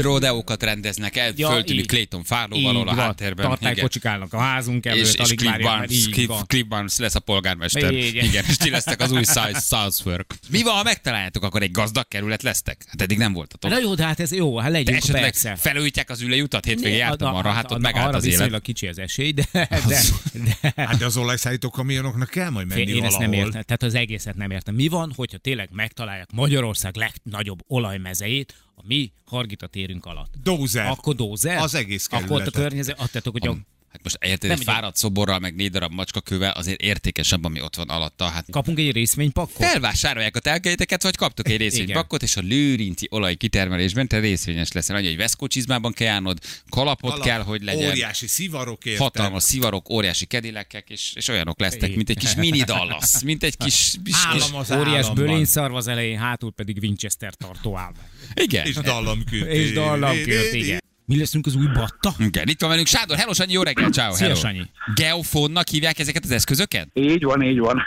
rodeókat 0.00 0.62
rendeznek 0.62 1.16
el, 1.16 1.32
Ja, 1.36 1.48
föltűnik 1.50 1.80
így. 1.82 1.86
Clayton 1.88 2.24
Fárló 2.24 2.56
Így 2.56 2.62
valahol 2.62 2.88
a 2.88 2.94
háttérben. 2.94 3.46
Tartálykocsik 3.46 4.04
állnak 4.04 4.32
a 4.32 4.38
házunk 4.38 4.84
És, 4.84 4.90
előtt, 4.90 5.06
és 5.12 5.18
alig 5.18 5.40
mert 5.44 5.62
Barnes, 5.62 6.08
Cliff. 6.08 6.30
Cliff 6.46 6.66
Barnes 6.66 6.96
lesz 6.98 7.14
a 7.14 7.20
polgármester. 7.20 7.92
Igen. 7.92 8.24
Igen, 8.24 8.44
és 8.48 8.56
ti 8.56 8.70
lesztek 8.70 9.00
az 9.00 9.12
új 9.12 9.24
South- 9.24 9.62
Southwark. 9.66 10.34
Mi 10.50 10.62
van, 10.62 10.74
ha 10.74 10.82
megtaláljátok, 10.82 11.42
akkor 11.42 11.62
egy 11.62 11.70
gazdag 11.70 12.08
kerület 12.08 12.42
lesztek? 12.42 12.84
Hát 12.86 13.02
eddig 13.02 13.18
nem 13.18 13.32
voltatok. 13.32 13.70
Na 13.70 13.78
jó, 13.78 13.94
de 13.94 14.04
hát 14.04 14.20
ez 14.20 14.32
jó, 14.32 14.56
hát 14.58 14.70
De 14.72 14.78
legyünk 14.78 14.96
esetleg 14.96 15.22
persze. 15.22 15.56
felújítják 15.56 16.10
az 16.10 16.20
ülőjutat? 16.20 16.64
Hétvégén 16.64 16.96
jártam 16.98 17.34
arra, 17.34 17.50
hát 17.50 17.70
ott 17.72 17.80
megállt 17.80 18.06
arra 18.08 18.16
az 18.16 18.24
élet. 18.24 18.36
viszonylag 18.36 18.62
kicsi 18.62 18.86
az 18.86 18.98
esély, 18.98 19.32
de, 19.32 19.44
de, 19.52 19.68
de 19.84 20.72
Hát 20.76 20.98
de 20.98 21.04
az 21.04 21.16
olajszállító 21.16 21.70
kamionoknak 21.70 22.28
kell 22.30 22.50
majd 22.50 22.66
menni 22.66 22.90
én 22.94 23.04
ezt 23.04 23.18
nem 23.18 23.32
értem. 23.32 23.62
Tehát 23.68 23.82
az 23.82 23.94
egészet 23.94 24.36
nem 24.36 24.50
értem. 24.50 24.74
Mi 24.74 24.88
van, 24.88 25.12
hogyha 25.16 25.38
tényleg 25.38 25.68
megtalálják 25.72 26.32
Magyarország 26.32 26.96
legnagyobb 26.96 27.58
olajmezejét 27.66 28.54
a 28.74 28.80
mi 28.86 29.12
Hargita 29.24 29.66
térünk 29.66 30.06
alatt? 30.06 30.34
Dózer. 30.42 30.86
Akkor 30.86 31.14
dózer? 31.14 31.56
Az 31.58 31.74
egész 31.74 32.06
Akkor 32.06 32.22
ott 32.22 32.26
a 32.26 32.28
kerületet. 32.28 32.62
környezet, 32.62 33.00
azt 33.00 33.12
tettek, 33.12 33.32
hogy 33.32 33.46
a, 33.46 33.56
Hát 33.92 34.02
most 34.02 34.16
érted, 34.20 34.50
egy 34.50 34.56
ugye- 34.60 34.72
fáradt 34.72 34.96
szoborral, 34.96 35.38
meg 35.38 35.54
négy 35.54 35.70
darab 35.70 35.92
macskakővel 35.92 36.50
azért 36.50 36.80
értékesebb, 36.80 37.44
ami 37.44 37.60
ott 37.62 37.74
van 37.76 37.88
alatta. 37.88 38.24
Hát 38.24 38.46
kapunk 38.50 38.78
egy 38.78 38.92
részvénypakkot? 38.92 39.66
felvásárolják 39.66 40.36
a 40.36 40.40
telkeiteket, 40.40 41.02
vagy 41.02 41.16
kaptok 41.16 41.48
egy 41.48 41.56
részvénypakkot, 41.66 42.22
és 42.22 42.36
a 42.36 42.40
lőrinci 42.40 43.06
olaj 43.10 43.34
kitermelésben 43.34 44.08
te 44.08 44.18
részvényes 44.18 44.72
leszel. 44.72 44.96
Annyi, 44.96 45.06
hogy 45.06 45.16
veszkó 45.16 45.46
csizmában 45.46 45.92
kell 45.92 46.06
járnod, 46.06 46.38
kalapot 46.68 47.12
Alap- 47.12 47.26
kell, 47.26 47.42
hogy 47.42 47.62
legyen. 47.62 47.88
Óriási 47.90 48.26
szivarok 48.26 48.84
érted. 48.84 49.02
hatalmas 49.02 49.42
szivarok, 49.42 49.90
óriási 49.90 50.26
kedilekek, 50.26 50.90
és, 50.90 51.12
és 51.14 51.28
olyanok 51.28 51.60
lesztek, 51.60 51.94
mint 51.94 52.10
egy 52.10 52.18
kis 52.18 52.34
mini 52.34 52.62
Dallas, 52.72 53.22
mint 53.24 53.42
egy 53.42 53.56
kis, 53.56 53.74
kis, 53.74 53.98
kis 54.04 54.14
Állam 54.26 54.54
az 54.54 54.70
Óriás 54.70 55.10
bölényszarv 55.12 55.74
az 55.74 55.86
elején, 55.88 56.18
hátul 56.18 56.52
pedig 56.52 56.78
Winchester 56.82 57.34
tartó 57.34 57.76
állvány. 57.76 58.06
igen. 58.34 58.66
És 58.66 58.74
dallamkürt. 58.74 59.52
És 59.52 59.72
dallamkört, 59.72 60.52
igen. 60.52 60.86
Mi 61.08 61.18
leszünk 61.18 61.46
az 61.46 61.54
új 61.54 61.66
batta? 61.74 62.10
Igen, 62.18 62.48
itt 62.48 62.60
van 62.60 62.70
velünk 62.70 62.86
Sándor. 62.86 63.16
Hello, 63.16 63.32
Sanyi, 63.32 63.52
jó 63.52 63.62
reggel, 63.62 63.90
ciao. 63.90 64.12
Szia, 64.12 64.26
hello. 64.26 64.38
Sanyi. 64.38 64.62
Geofonnak 64.94 65.68
hívják 65.68 65.98
ezeket 65.98 66.24
az 66.24 66.30
eszközöket? 66.30 66.88
Így 66.92 67.24
van, 67.24 67.42
így 67.42 67.58
van. 67.58 67.82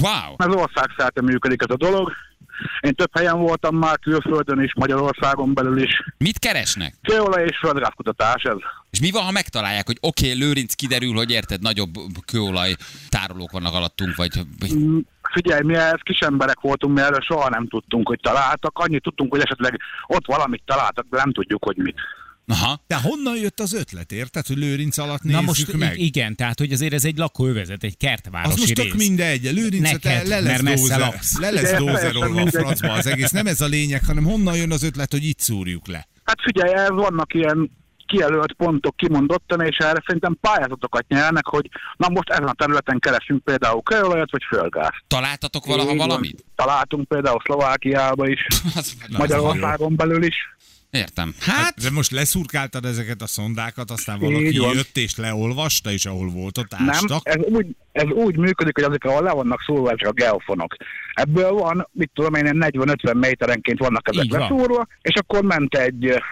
Wow. 0.00 0.34
Ez 0.36 0.54
országszerte 0.54 1.22
működik 1.22 1.62
ez 1.62 1.70
a 1.70 1.76
dolog. 1.76 2.12
Én 2.80 2.94
több 2.94 3.10
helyen 3.12 3.38
voltam 3.38 3.76
már 3.76 3.98
külföldön 3.98 4.60
is, 4.60 4.72
Magyarországon 4.74 5.54
belül 5.54 5.82
is. 5.82 6.02
Mit 6.18 6.38
keresnek? 6.38 6.94
Kőolaj 7.02 7.44
és 7.44 7.58
földgázkutatás 7.58 8.42
ez. 8.42 8.56
És 8.90 9.00
mi 9.00 9.10
van, 9.10 9.22
ha 9.22 9.30
megtalálják, 9.30 9.86
hogy 9.86 9.98
oké, 10.00 10.26
okay, 10.26 10.38
Lőrinc 10.38 10.74
kiderül, 10.74 11.14
hogy 11.14 11.30
érted, 11.30 11.60
nagyobb 11.60 11.94
kőolaj 12.26 12.74
tárolók 13.08 13.50
vannak 13.50 13.74
alattunk, 13.74 14.16
vagy, 14.16 14.40
Mm, 14.74 14.98
Figyelj, 15.32 15.62
mi 15.62 15.74
ez 15.74 16.00
kis 16.02 16.18
emberek 16.18 16.60
voltunk, 16.60 16.94
mi 16.94 17.00
erről 17.00 17.20
soha 17.20 17.48
nem 17.48 17.68
tudtunk, 17.68 18.08
hogy 18.08 18.18
találtak. 18.22 18.78
Annyit 18.78 19.02
tudtunk, 19.02 19.30
hogy 19.30 19.40
esetleg 19.40 19.80
ott 20.06 20.26
valamit 20.26 20.62
találtak, 20.66 21.06
de 21.10 21.16
nem 21.16 21.32
tudjuk, 21.32 21.64
hogy 21.64 21.76
mit. 21.76 21.96
Aha. 22.46 22.80
De 22.86 22.96
honnan 22.96 23.36
jött 23.36 23.60
az 23.60 23.72
ötlet, 23.72 24.12
érted, 24.12 24.46
hogy 24.46 24.56
Lőrinc 24.56 24.98
alatt 24.98 25.22
Na 25.22 25.40
nézzük 25.40 25.46
most 25.46 25.72
meg? 25.76 25.98
igen, 26.00 26.36
tehát 26.36 26.58
hogy 26.58 26.72
azért 26.72 26.92
ez 26.92 27.04
egy 27.04 27.16
lakóövezet, 27.18 27.82
egy 27.84 27.96
kertvárosi 27.96 28.52
Az 28.52 28.58
most 28.58 28.78
rész. 28.78 28.86
tök 28.86 28.96
mindegy, 28.98 29.42
Lőrincet 29.52 30.02
Neked, 30.02 30.26
le, 30.26 30.40
le 30.40 30.46
mert 30.46 30.62
lesz 30.62 30.80
dózer, 30.80 30.98
laksz. 30.98 31.38
le 31.38 31.50
lesz 31.50 31.76
dózerolva 31.78 32.40
a 32.40 32.46
francba 32.50 32.92
az 32.92 33.06
egész. 33.06 33.30
Nem 33.30 33.46
ez 33.46 33.60
a 33.60 33.66
lényeg, 33.66 34.04
hanem 34.04 34.24
honnan 34.24 34.56
jön 34.56 34.70
az 34.72 34.82
ötlet, 34.82 35.10
hogy 35.12 35.24
itt 35.24 35.40
szúrjuk 35.40 35.86
le. 35.86 36.08
Hát 36.24 36.36
figyelj, 36.42 36.72
ez 36.74 36.88
vannak 36.88 37.34
ilyen 37.34 37.70
kijelölt 38.06 38.52
pontok 38.52 38.96
kimondottan, 38.96 39.60
és 39.60 39.76
erre 39.76 40.02
szerintem 40.06 40.38
pályázatokat 40.40 41.04
nyernek, 41.08 41.46
hogy 41.46 41.68
na 41.96 42.08
most 42.08 42.30
ezen 42.30 42.44
a 42.48 42.52
területen 42.52 42.98
keresünk 42.98 43.44
például 43.44 43.82
kőolajat 43.82 44.30
vagy 44.30 44.42
földgázt. 44.48 45.04
Találtatok 45.08 45.66
valaha 45.66 45.94
valamit? 45.96 46.44
Találtunk 46.54 47.08
például 47.08 47.40
Szlovákiába 47.44 48.28
is, 48.28 48.46
Magyarországon 49.18 49.96
belül 49.96 50.22
is. 50.22 50.34
Értem. 50.94 51.34
Hát, 51.40 51.74
De 51.82 51.90
most 51.90 52.10
leszurkáltad 52.10 52.84
ezeket 52.84 53.22
a 53.22 53.26
szondákat, 53.26 53.90
aztán 53.90 54.16
Így 54.22 54.32
valaki 54.32 54.58
van. 54.58 54.74
jött 54.74 54.96
és 54.96 55.16
leolvasta, 55.16 55.90
és 55.90 56.06
ahol 56.06 56.28
volt, 56.30 56.58
ott 56.58 56.70
Nem, 56.78 56.88
ástak. 56.88 57.20
ez 57.22 57.40
úgy, 57.44 57.66
ez 57.92 58.06
úgy 58.06 58.36
működik, 58.36 58.74
hogy 58.74 58.84
azok, 58.84 59.04
ahol 59.04 59.22
le 59.22 59.32
vannak 59.32 59.62
szólva 59.66 59.90
ezek 59.90 60.06
a 60.08 60.12
geofonok. 60.12 60.76
Ebből 61.14 61.50
van, 61.50 61.88
mit 61.92 62.10
tudom 62.14 62.34
én, 62.34 62.44
ilyen 62.44 62.64
40-50 62.72 63.14
méterenként 63.20 63.78
vannak 63.78 64.08
ezek 64.08 64.24
Így 64.24 64.30
van. 64.30 64.40
leszúrva, 64.40 64.86
és 65.00 65.14
akkor 65.14 65.42
ment 65.42 65.74
egy 65.74 66.22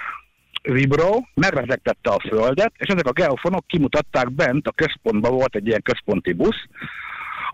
vibro, 0.62 1.20
megvezektette 1.34 2.10
a 2.10 2.20
földet, 2.28 2.72
és 2.76 2.88
ezek 2.88 3.06
a 3.06 3.12
geofonok 3.12 3.66
kimutatták 3.66 4.32
bent, 4.32 4.66
a 4.66 4.72
központban 4.72 5.32
volt 5.32 5.54
egy 5.56 5.66
ilyen 5.66 5.82
központi 5.82 6.32
busz, 6.32 6.66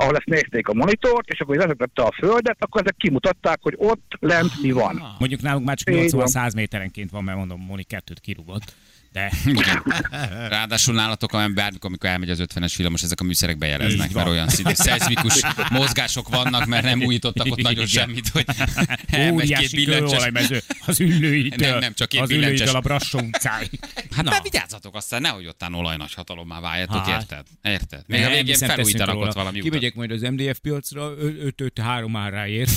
ahol 0.01 0.17
ezt 0.17 0.27
nézték 0.27 0.69
a 0.69 0.75
monitort, 0.75 1.29
és 1.29 1.41
akkor 1.41 1.57
hogy 1.57 1.65
vezetette 1.65 2.03
a 2.03 2.13
földet, 2.13 2.57
akkor 2.59 2.81
ezek 2.81 2.97
kimutatták, 2.97 3.59
hogy 3.63 3.75
ott 3.77 4.17
lent 4.21 4.63
mi 4.63 4.71
van. 4.71 5.03
Mondjuk 5.19 5.41
nálunk 5.41 5.67
már 5.67 5.77
csak 5.77 5.95
Így 5.95 6.11
van. 6.11 6.27
80-100 6.27 6.55
méterenként 6.55 7.11
van, 7.11 7.25
mert 7.25 7.39
mondom, 7.39 7.61
Moni 7.61 7.83
kettőt 7.83 8.21
kirúgott. 8.21 8.75
De. 9.13 9.33
Ráadásul 10.49 10.95
nálatok, 10.95 11.33
amely 11.33 11.49
bármikor, 11.49 11.89
amikor 11.89 12.09
elmegy 12.11 12.31
az 12.31 12.43
50-es 12.55 12.73
villamos, 12.77 13.03
ezek 13.03 13.21
a 13.21 13.25
műszerek 13.25 13.59
bejeleznek, 13.59 14.13
mert 14.13 14.29
olyan 14.29 14.49
szintű 14.49 14.73
szeizmikus 14.75 15.41
mozgások 15.71 16.29
vannak, 16.29 16.67
mert 16.67 16.85
nem 16.85 17.03
újítottak 17.03 17.47
ott 17.51 17.61
nagyon 17.63 17.87
semmit, 17.87 18.29
hogy 18.29 18.45
elmegy 19.07 19.55
két 19.55 19.85
kőolajmező 19.85 20.63
az 20.87 21.01
üllőitől, 21.01 21.71
Nem, 21.71 21.79
nem, 21.79 21.95
csak 21.95 22.09
két 22.09 22.21
az 22.21 22.29
billentyűs. 22.29 22.59
üllőitől 22.61 22.77
a 22.77 22.81
Brassó 22.81 23.19
utcáig. 23.19 23.71
Hát 24.17 24.25
Na. 24.25 24.31
de 24.31 24.41
vigyázzatok 24.43 24.95
aztán, 24.97 25.21
nehogy 25.21 25.47
ottán 25.47 25.75
olaj 25.75 25.97
nagy 25.97 26.15
hatalommá 26.15 26.61
váljatok, 26.61 27.07
Hát. 27.07 27.21
érted? 27.21 27.45
Érted? 27.63 28.03
Még 28.07 28.19
a 28.21 28.23
Nem, 28.23 28.31
végén 28.33 28.47
hiszen 28.47 28.69
felújítanak 28.69 29.17
ott 29.17 29.33
valami. 29.33 29.61
Kimegyek 29.61 29.95
majd 29.95 30.11
az 30.11 30.21
MDF 30.21 30.59
piacra, 30.59 31.13
5-5-3 31.21 32.11
áráért. 32.15 32.71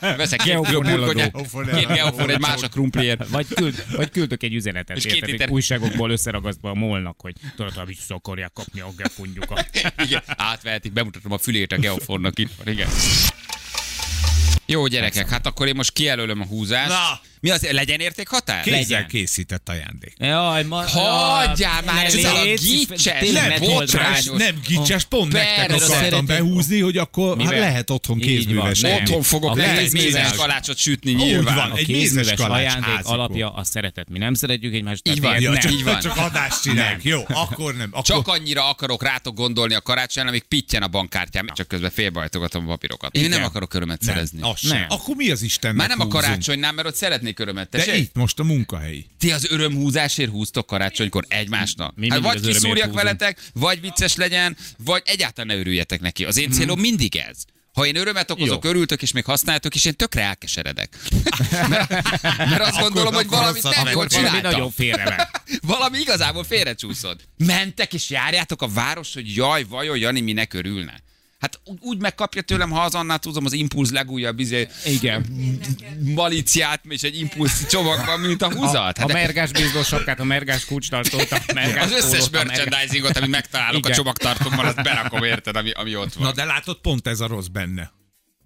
Veszek 0.16 0.38
két 0.40 0.52
Geofon 0.52 0.82
burgonyát, 0.82 1.34
eladó. 1.34 1.76
két 1.76 1.86
geofon, 1.86 2.30
egy 2.30 2.38
más 2.40 2.62
a 2.62 2.68
krumpliért. 2.68 3.28
Vagy, 3.28 3.46
küld, 3.54 3.84
vagy 3.96 4.10
küldök 4.10 4.42
egy 4.42 4.54
üzenetet, 4.54 4.96
És 4.96 5.04
két 5.04 5.26
liter- 5.26 5.47
újságokból 5.50 6.10
összeragasztva 6.10 6.70
a 6.70 6.74
molnak, 6.74 7.20
hogy 7.20 7.34
tudod, 7.56 7.74
ha 7.74 7.84
vissza 7.84 8.14
akarják 8.14 8.52
kapni 8.52 8.80
a 8.80 8.88
gefonjukat. 8.96 9.70
Igen, 10.04 10.22
átvehetik, 10.26 10.92
bemutatom 10.92 11.32
a 11.32 11.38
fülét 11.38 11.72
a 11.72 11.76
geofonnak 11.76 12.38
itt 12.38 12.50
van, 12.56 12.72
igen. 12.72 12.88
Jó 14.66 14.86
gyerekek, 14.86 15.28
hát 15.28 15.46
akkor 15.46 15.66
én 15.66 15.74
most 15.76 15.92
kijelölöm 15.92 16.40
a 16.40 16.46
húzást. 16.46 16.88
Na! 16.88 17.20
Mi 17.40 17.50
az, 17.50 17.66
legyen 17.70 18.00
értékhatár? 18.00 18.62
Kézzel 18.62 18.78
legyen. 18.80 19.06
készített 19.06 19.68
ajándék. 19.68 20.12
Jaj, 20.18 20.64
ma, 20.64 20.88
Hagyjál 20.88 21.82
már 21.82 22.04
ezzel 22.04 22.36
a 22.36 22.44
gicses, 22.44 23.02
tényleg 23.18 23.42
ne 23.42 23.48
ne 23.48 23.58
told 23.58 23.72
botrányos. 23.78 24.26
rá. 24.26 24.34
Nem 24.36 24.60
gicses, 24.66 25.04
pont 25.04 25.32
nektek 25.32 25.66
Persze. 25.66 25.84
akartam 25.84 25.96
Szeretem. 26.04 26.26
behúzni, 26.26 26.80
hogy 26.80 26.96
akkor 26.96 27.28
hát 27.28 27.36
Mivel? 27.36 27.58
lehet 27.58 27.90
otthon 27.90 28.18
kézműves. 28.18 28.80
van. 28.80 28.92
Otthon 28.92 29.22
fogok 29.22 29.50
A 29.50 29.54
nektek 29.54 29.78
kézműves- 29.78 30.12
mézes 30.12 30.32
kalácsot 30.36 30.76
sütni 30.76 31.12
Úgy 31.14 31.18
nyilván. 31.18 31.54
van. 31.54 31.70
A 31.70 31.76
Egy 31.76 31.88
mézes 31.88 32.32
kalács 32.34 32.58
ajándék 32.60 33.04
alapja 33.06 33.50
a 33.54 33.64
szeretet. 33.64 34.08
Mi 34.08 34.18
nem 34.18 34.34
szeretjük 34.34 34.74
egymást. 34.74 35.08
Így 35.08 35.20
van, 35.20 35.30
miért 35.36 35.44
Ja, 35.44 35.52
csak, 35.60 35.70
nem? 35.70 35.72
Így 35.78 35.84
van. 35.84 36.00
csak 36.00 36.16
adást 36.16 36.62
csináljuk. 36.62 37.04
Jó, 37.04 37.22
akkor 37.28 37.74
nem. 37.76 37.88
Akkor 37.90 38.02
Csak 38.04 38.28
annyira 38.28 38.68
akarok 38.68 39.02
rátok 39.02 39.34
gondolni 39.34 39.74
a 39.74 39.80
karácsonyra, 39.80 40.28
amíg 40.28 40.42
pittyen 40.42 40.82
a 40.82 40.88
bankkártyám, 40.88 41.46
csak 41.54 41.68
közben 41.68 41.90
félbehajtogatom 41.90 42.64
a 42.64 42.66
papírokat. 42.68 43.14
Én 43.16 43.28
nem 43.28 43.42
akarok 43.44 43.74
örömet 43.74 44.02
szerezni. 44.02 44.38
nem. 44.40 44.52
Nem. 44.62 44.84
Akkor 44.88 45.16
mi 45.16 45.30
az 45.30 45.42
Istennek 45.42 45.76
Már 45.76 45.88
nem 45.88 46.00
a 46.00 46.06
karácsonynál, 46.06 46.72
mert 46.72 46.88
ott 46.88 46.94
szeretnék 47.28 47.38
örömet. 47.38 47.70
De 47.70 47.78
Tessék? 47.78 48.02
itt 48.02 48.14
most 48.14 48.38
a 48.38 48.42
munkahelyi. 48.44 49.06
Ti 49.18 49.32
az 49.32 49.50
örömhúzásért 49.50 50.30
húztok 50.30 50.66
karácsonykor 50.66 51.24
egymásnak? 51.28 51.94
Mi 51.96 52.10
Hát 52.10 52.20
vagy 52.20 52.40
kiszúrjak 52.40 52.92
veletek, 52.92 53.38
vagy 53.54 53.80
vicces 53.80 54.16
legyen, 54.16 54.56
vagy 54.84 55.02
egyáltalán 55.04 55.54
ne 55.54 55.60
örüljetek 55.60 56.00
neki. 56.00 56.24
Az 56.24 56.36
én 56.36 56.50
célom 56.50 56.80
mindig 56.80 57.16
ez. 57.16 57.44
Ha 57.72 57.86
én 57.86 57.96
örömet 57.96 58.30
okozok, 58.30 58.64
Jó. 58.64 58.70
örültök, 58.70 59.02
és 59.02 59.12
még 59.12 59.24
használtok, 59.24 59.74
és 59.74 59.84
én 59.84 59.94
tökre 59.94 60.22
elkeseredek. 60.22 60.96
mert, 61.68 61.88
mert 62.38 62.60
azt 62.60 62.78
gondolom, 62.78 63.14
hogy 63.14 63.24
akkor 63.26 63.38
valamit 63.38 63.62
rosszat 63.62 63.84
nem 63.84 63.92
jól 63.92 64.02
Akkor 64.04 64.12
valami 64.12 64.28
csináltam. 64.28 64.50
nagyon 64.52 64.70
félre 64.70 65.04
ment. 65.04 65.30
Valami 65.76 65.98
igazából 65.98 66.44
félrecsúszott. 66.44 67.28
Mentek 67.36 67.94
és 67.94 68.10
járjátok 68.10 68.62
a 68.62 68.68
város, 68.68 69.14
hogy 69.14 69.34
jaj, 69.36 69.64
vajon 69.68 69.98
Jani 69.98 70.20
minek 70.20 70.54
örülne? 70.54 71.02
Hát 71.38 71.60
úgy 71.80 71.98
megkapja 72.00 72.42
tőlem, 72.42 72.70
ha 72.70 72.80
az 72.80 72.94
annál 72.94 73.18
tudom, 73.18 73.44
az 73.44 73.52
impulz 73.52 73.90
legújabb 73.90 74.38
izé, 74.38 74.68
Igen. 74.84 75.26
maliciát, 76.14 76.84
és 76.88 77.02
egy 77.02 77.18
impulz 77.18 77.66
csomagban, 77.66 78.20
mint 78.20 78.42
a 78.42 78.52
húzat. 78.54 78.74
A, 78.74 78.80
Hát 78.82 78.98
a 79.02 79.06
de- 79.06 79.12
mergás 79.12 79.50
biztos 79.52 79.86
sapkát, 79.86 80.20
a 80.20 80.24
mergás 80.24 80.64
kulcstartót, 80.64 81.30
a 81.30 81.52
mergás 81.54 81.84
az 81.84 81.92
összes 81.92 82.26
a 82.26 82.28
mergás- 82.32 82.56
merchandisingot, 82.56 83.16
amit 83.16 83.30
megtalálok 83.30 83.74
a 83.74 83.78
Igen. 83.78 83.92
csomagtartómban, 83.92 84.64
azt 84.66 84.82
berakom, 84.82 85.22
érted, 85.24 85.56
ami, 85.56 85.70
ami 85.70 85.96
ott 85.96 86.12
van. 86.14 86.26
Na 86.26 86.32
de 86.32 86.44
látod, 86.44 86.76
pont 86.80 87.06
ez 87.06 87.20
a 87.20 87.26
rossz 87.26 87.46
benne. 87.46 87.92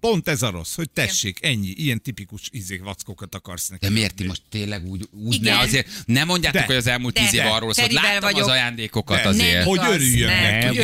Pont 0.03 0.27
ez 0.29 0.41
a 0.41 0.49
rossz, 0.49 0.75
hogy 0.75 0.89
tessék, 0.89 1.37
ennyi, 1.41 1.67
ilyen 1.77 2.01
tipikus 2.01 2.41
izék 2.51 2.83
vackokat 2.83 3.35
akarsz 3.35 3.67
neki. 3.69 3.85
De 3.85 3.91
miért 3.91 4.15
ti 4.15 4.23
most 4.25 4.41
tényleg 4.49 4.85
úgy, 4.85 5.07
úgy 5.25 5.33
Igen. 5.33 5.53
ne 5.55 5.59
azért, 5.61 5.87
nem 6.05 6.27
mondjátok, 6.27 6.59
De. 6.59 6.65
hogy 6.65 6.75
az 6.75 6.87
elmúlt 6.87 7.13
tíz 7.13 7.33
év 7.33 7.45
arról 7.45 7.73
szólt, 7.73 7.91
láttam 7.91 8.15
az 8.27 8.31
vagyok. 8.33 8.47
ajándékokat 8.47 9.21
De. 9.21 9.27
azért. 9.27 9.53
Nem. 9.53 9.65
Hogy 9.65 9.79
örüljön 9.89 10.29
nem. 10.29 10.41
neki. 10.73 10.77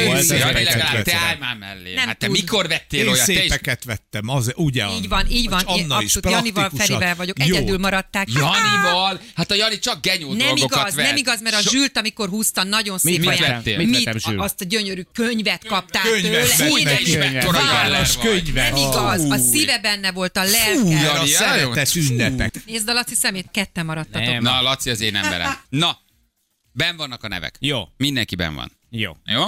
legalább 0.64 1.04
te 1.04 1.16
állj 1.16 1.38
már 1.40 1.58
mellé. 1.58 1.94
Nem 1.94 2.08
Hát 2.08 2.18
te 2.18 2.28
mikor 2.30 2.68
vettél 2.68 3.10
olyat? 3.10 3.28
Is 3.28 3.36
szépeket 3.36 3.84
vettem, 3.84 4.28
az 4.30 4.52
ugye 4.56 4.86
Így 4.98 5.08
van, 5.08 5.30
így 5.32 5.50
van. 5.50 5.64
Én 5.76 5.92
abszolút 5.92 6.32
Janival, 6.32 6.72
Ferivel 6.78 7.16
vagyok. 7.16 7.40
Egyedül 7.40 7.78
maradták. 7.78 8.28
Janival? 8.32 9.22
Hát 9.36 9.52
a 9.52 9.56
Jani 9.56 9.80
csak 9.80 10.02
genyó 10.02 10.34
Nem 10.34 10.38
dolgokat 10.48 10.80
igaz, 10.82 10.96
vett. 10.96 11.06
nem 11.06 11.16
igaz, 11.16 11.42
mert 11.42 11.56
a 11.56 11.62
Zsült, 11.62 11.98
amikor 11.98 12.30
húzta, 12.30 12.64
nagyon 12.64 12.98
szép 12.98 13.20
Mit 13.20 13.28
ajándék. 13.30 13.76
vettél? 13.78 13.88
Mit? 13.88 14.38
Azt 14.38 14.62
a 14.62 14.66
gyönyörű 14.66 15.02
könyvet 15.14 15.66
kaptál 15.66 16.04
tőle. 16.04 16.42
is 16.42 16.56
Könyvet. 16.56 18.22
könyvet. 18.22 18.72
Nem 18.74 18.76
igaz, 18.76 19.09
a 19.10 19.38
szíve 19.38 19.80
benne 19.80 20.12
volt, 20.12 20.38
a 20.38 20.44
lelke. 20.44 20.84
Mert 20.84 21.10
a 21.12 21.16
Jani, 21.16 21.28
szeretet 21.30 21.96
ünnepek. 21.96 22.66
Nézd 22.66 22.90
a 22.90 22.94
Laci 22.94 23.16
szemét, 23.16 23.48
ketten 23.52 23.86
maradtatok. 23.86 24.28
Nem. 24.28 24.42
Na, 24.42 24.62
Laci 24.62 24.90
az 24.90 25.02
én 25.02 25.16
emberem. 25.16 25.58
Na, 25.70 25.98
ben 26.72 26.98
vannak 26.98 27.24
a 27.24 27.28
nevek. 27.28 27.56
Jó, 27.60 27.84
Mindenki 27.98 28.36
ben 28.36 28.56
van. 28.56 28.72
jó. 28.90 29.18
Jó? 29.26 29.44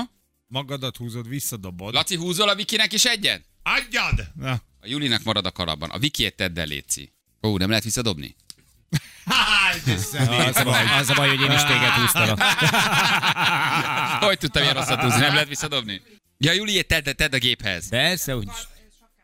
Magadat 0.48 0.98
húzod, 0.98 1.28
visszadobod. 1.28 1.94
Laci, 1.94 2.16
húzol 2.16 2.50
a 2.50 2.56
Vikinek 2.56 2.94
is 2.94 3.06
egyet? 3.06 3.42
Adjad! 3.64 4.28
Na. 4.36 4.52
A 4.84 4.88
Julinak 4.88 5.24
marad 5.24 5.46
a 5.46 5.52
kalapban. 5.52 5.90
A 5.90 5.98
Vikiét 5.98 6.36
tedd 6.36 6.60
el, 6.60 6.66
Léci. 6.66 7.14
Ó, 7.42 7.58
nem 7.58 7.70
lehet 7.70 7.84
visszadobni? 7.84 8.36
Az 9.26 10.56
a, 10.56 10.64
baj, 10.64 10.86
az 11.00 11.10
a 11.10 11.14
baj, 11.14 11.28
hogy 11.30 11.42
én 11.42 11.52
is 11.52 11.64
téged 11.64 11.90
húztalak. 11.90 12.42
Hogy 14.24 14.38
tudtam 14.38 14.64
ilyen 14.64 14.74
rosszat 14.76 15.02
húzni? 15.02 15.20
Nem 15.20 15.34
lehet 15.34 15.48
visszadobni? 15.48 16.02
Ja, 16.38 16.52
Juliét 16.52 16.88
tedd, 16.88 17.10
tedd 17.16 17.34
a 17.34 17.38
géphez. 17.38 17.90
Persze, 17.90 18.34
hogy 18.34 18.48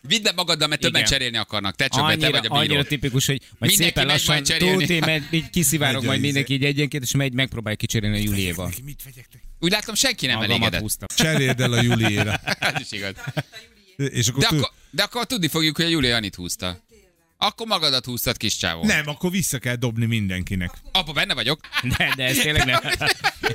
Vidd 0.08 0.24
be 0.24 0.32
magaddal, 0.36 0.67
mert 0.67 0.82
többen 0.82 1.02
Igen. 1.02 1.12
cserélni 1.13 1.38
akarnak. 1.38 1.76
Te 1.76 1.88
csak 1.88 2.06
be, 2.08 2.08
te 2.08 2.12
annyira, 2.13 2.30
vagy 2.32 2.38
a 2.38 2.50
bíró. 2.50 2.56
annyira 2.56 2.84
tipikus, 2.84 3.26
hogy 3.26 3.41
majd 3.58 3.72
Mindenki 3.72 3.84
szépen 3.84 4.06
lassan 4.08 4.34
majd 4.34 4.48
cserélni. 4.48 4.86
Tóti, 4.86 5.00
mert 5.00 5.34
így 5.34 5.50
kiszivárog 5.50 6.06
majd 6.06 6.22
mindenki 6.22 6.54
így 6.54 6.63
egyenként, 6.63 7.04
és 7.04 7.12
megy, 7.12 7.34
megpróbálja 7.34 7.78
kicserélni 7.78 8.17
a 8.17 8.22
Juliéval. 8.22 8.72
Mit 8.84 9.00
vegyek 9.04 9.28
neki? 9.34 9.46
Úgy 9.60 9.72
látom, 9.72 9.96
senki 9.96 10.26
nem 10.26 10.36
Magamat 10.36 10.56
elégedett. 10.58 10.82
húztam. 10.82 11.08
Cseréld 11.15 11.60
el 11.62 11.72
a 11.74 11.82
Juliére. 11.82 12.41
Ez 12.60 12.74
is 12.82 12.91
igaz. 12.91 13.13
És 13.96 14.28
akkor, 14.28 14.41
De 14.41 14.48
akkor, 14.48 14.70
de 14.91 15.04
akkor 15.04 15.26
tudni 15.26 15.48
fogjuk, 15.48 15.76
hogy 15.76 15.86
a 15.86 15.89
Júlia 15.89 16.10
Janit 16.10 16.36
húzta. 16.36 16.86
Akkor 17.39 17.67
magadat 17.67 18.06
húztad, 18.06 18.38
kis 18.38 18.58
csávó. 18.58 18.84
Nem, 18.84 19.08
akkor 19.08 19.32
vissza 19.32 19.58
kell 19.60 19.76
dobni 19.76 20.06
mindenkinek. 20.06 20.72
Apa, 20.91 21.12
benne 21.12 21.34
vagyok. 21.34 21.60
De, 21.98 22.13
de 22.15 22.24
ez 22.24 22.38
tényleg 22.38 22.65
nem. 22.72 22.80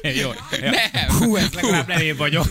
Jó. 0.21 0.31
Nem. 0.61 1.09
Hú, 1.19 1.37
ez 1.37 1.53
legalább 1.53 1.87
nem 1.87 2.01
én 2.01 2.17
vagyok. 2.17 2.47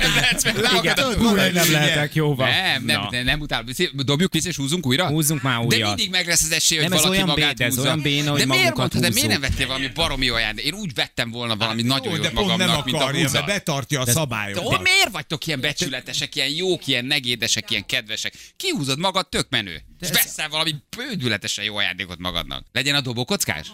Nem 0.00 0.14
lehetsz 0.14 0.44
meg. 0.44 0.56
Húzni. 0.56 1.50
nem 1.50 1.70
lehetek, 1.72 2.14
jó 2.14 2.34
van. 2.34 2.48
Nem, 2.48 2.84
nem, 2.84 3.06
nem, 3.10 3.24
nem 3.24 3.40
utálom. 3.40 3.66
Dobjuk 3.92 4.32
vissza 4.32 4.48
és 4.48 4.56
húzunk 4.56 4.86
újra? 4.86 5.06
Húzzunk 5.08 5.42
már 5.42 5.58
De 5.66 5.76
újat. 5.76 5.86
mindig 5.86 6.10
meg 6.10 6.26
lesz 6.26 6.42
az 6.42 6.50
esély, 6.50 6.78
hogy 6.78 6.88
Nem, 6.88 6.96
ez 6.98 7.02
valaki 7.04 7.20
olyan 7.22 7.28
magát 7.34 7.48
bé- 7.48 7.56
de 7.58 7.64
ez 7.64 7.74
húzza. 7.74 7.86
olyan 7.86 8.00
béna, 8.02 8.30
hogy 8.30 8.40
de 8.40 8.46
miért 8.46 8.76
mondtad, 8.76 9.00
de 9.00 9.08
miért 9.10 9.28
nem 9.28 9.40
vettél 9.40 9.66
valami 9.66 9.88
baromi 9.94 10.24
jó 10.24 10.34
ajándék? 10.34 10.64
Én 10.64 10.74
úgy 10.74 10.94
vettem 10.94 11.30
volna 11.30 11.56
valami 11.56 11.82
nagyon 11.82 12.04
Jó, 12.06 12.14
jót 12.14 12.22
de 12.22 12.30
magamnak, 12.40 12.84
mint 12.84 12.98
a 12.98 13.10
húzat. 13.10 13.46
betartja 13.46 14.00
a 14.00 14.04
De 14.04 14.12
szabályokat. 14.12 14.64
ó, 14.64 14.78
miért 14.82 15.10
vagytok 15.10 15.46
ilyen 15.46 15.60
becsületesek, 15.60 16.36
ilyen 16.36 16.48
jók, 16.48 16.86
ilyen 16.86 17.04
negédesek, 17.04 17.70
ilyen 17.70 17.86
kedvesek? 17.86 18.32
Kihúzod 18.56 18.98
magad, 18.98 19.28
tök 19.28 19.46
menő. 19.50 19.82
És 20.00 20.08
veszel 20.10 20.48
valami 20.48 20.74
bődületesen 20.96 21.64
jó 21.64 21.76
ajándékot 21.76 22.18
magadnak. 22.18 22.66
Legyen 22.72 22.94
a 22.94 23.00
dobókockás? 23.00 23.72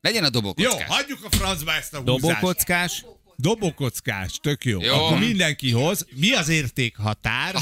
Legyen 0.00 0.22
a 0.22 0.24
Jó, 0.26 0.30
dobókockás. 0.30 0.88
hagyjuk 0.88 1.18
a 1.30 1.36
francba 1.36 1.72
ezt 1.74 1.94
a 1.94 1.98
húzást. 1.98 2.20
Dobókockás. 2.20 3.04
Dobókockás, 3.36 4.38
tök 4.42 4.64
jó. 4.64 4.82
Jó. 4.82 4.94
Akkor 4.94 5.18
mindenki 5.18 5.70
hoz. 5.70 6.06
Mi 6.14 6.32
az 6.32 6.48
értékhatár? 6.48 7.54
Ha, 7.54 7.60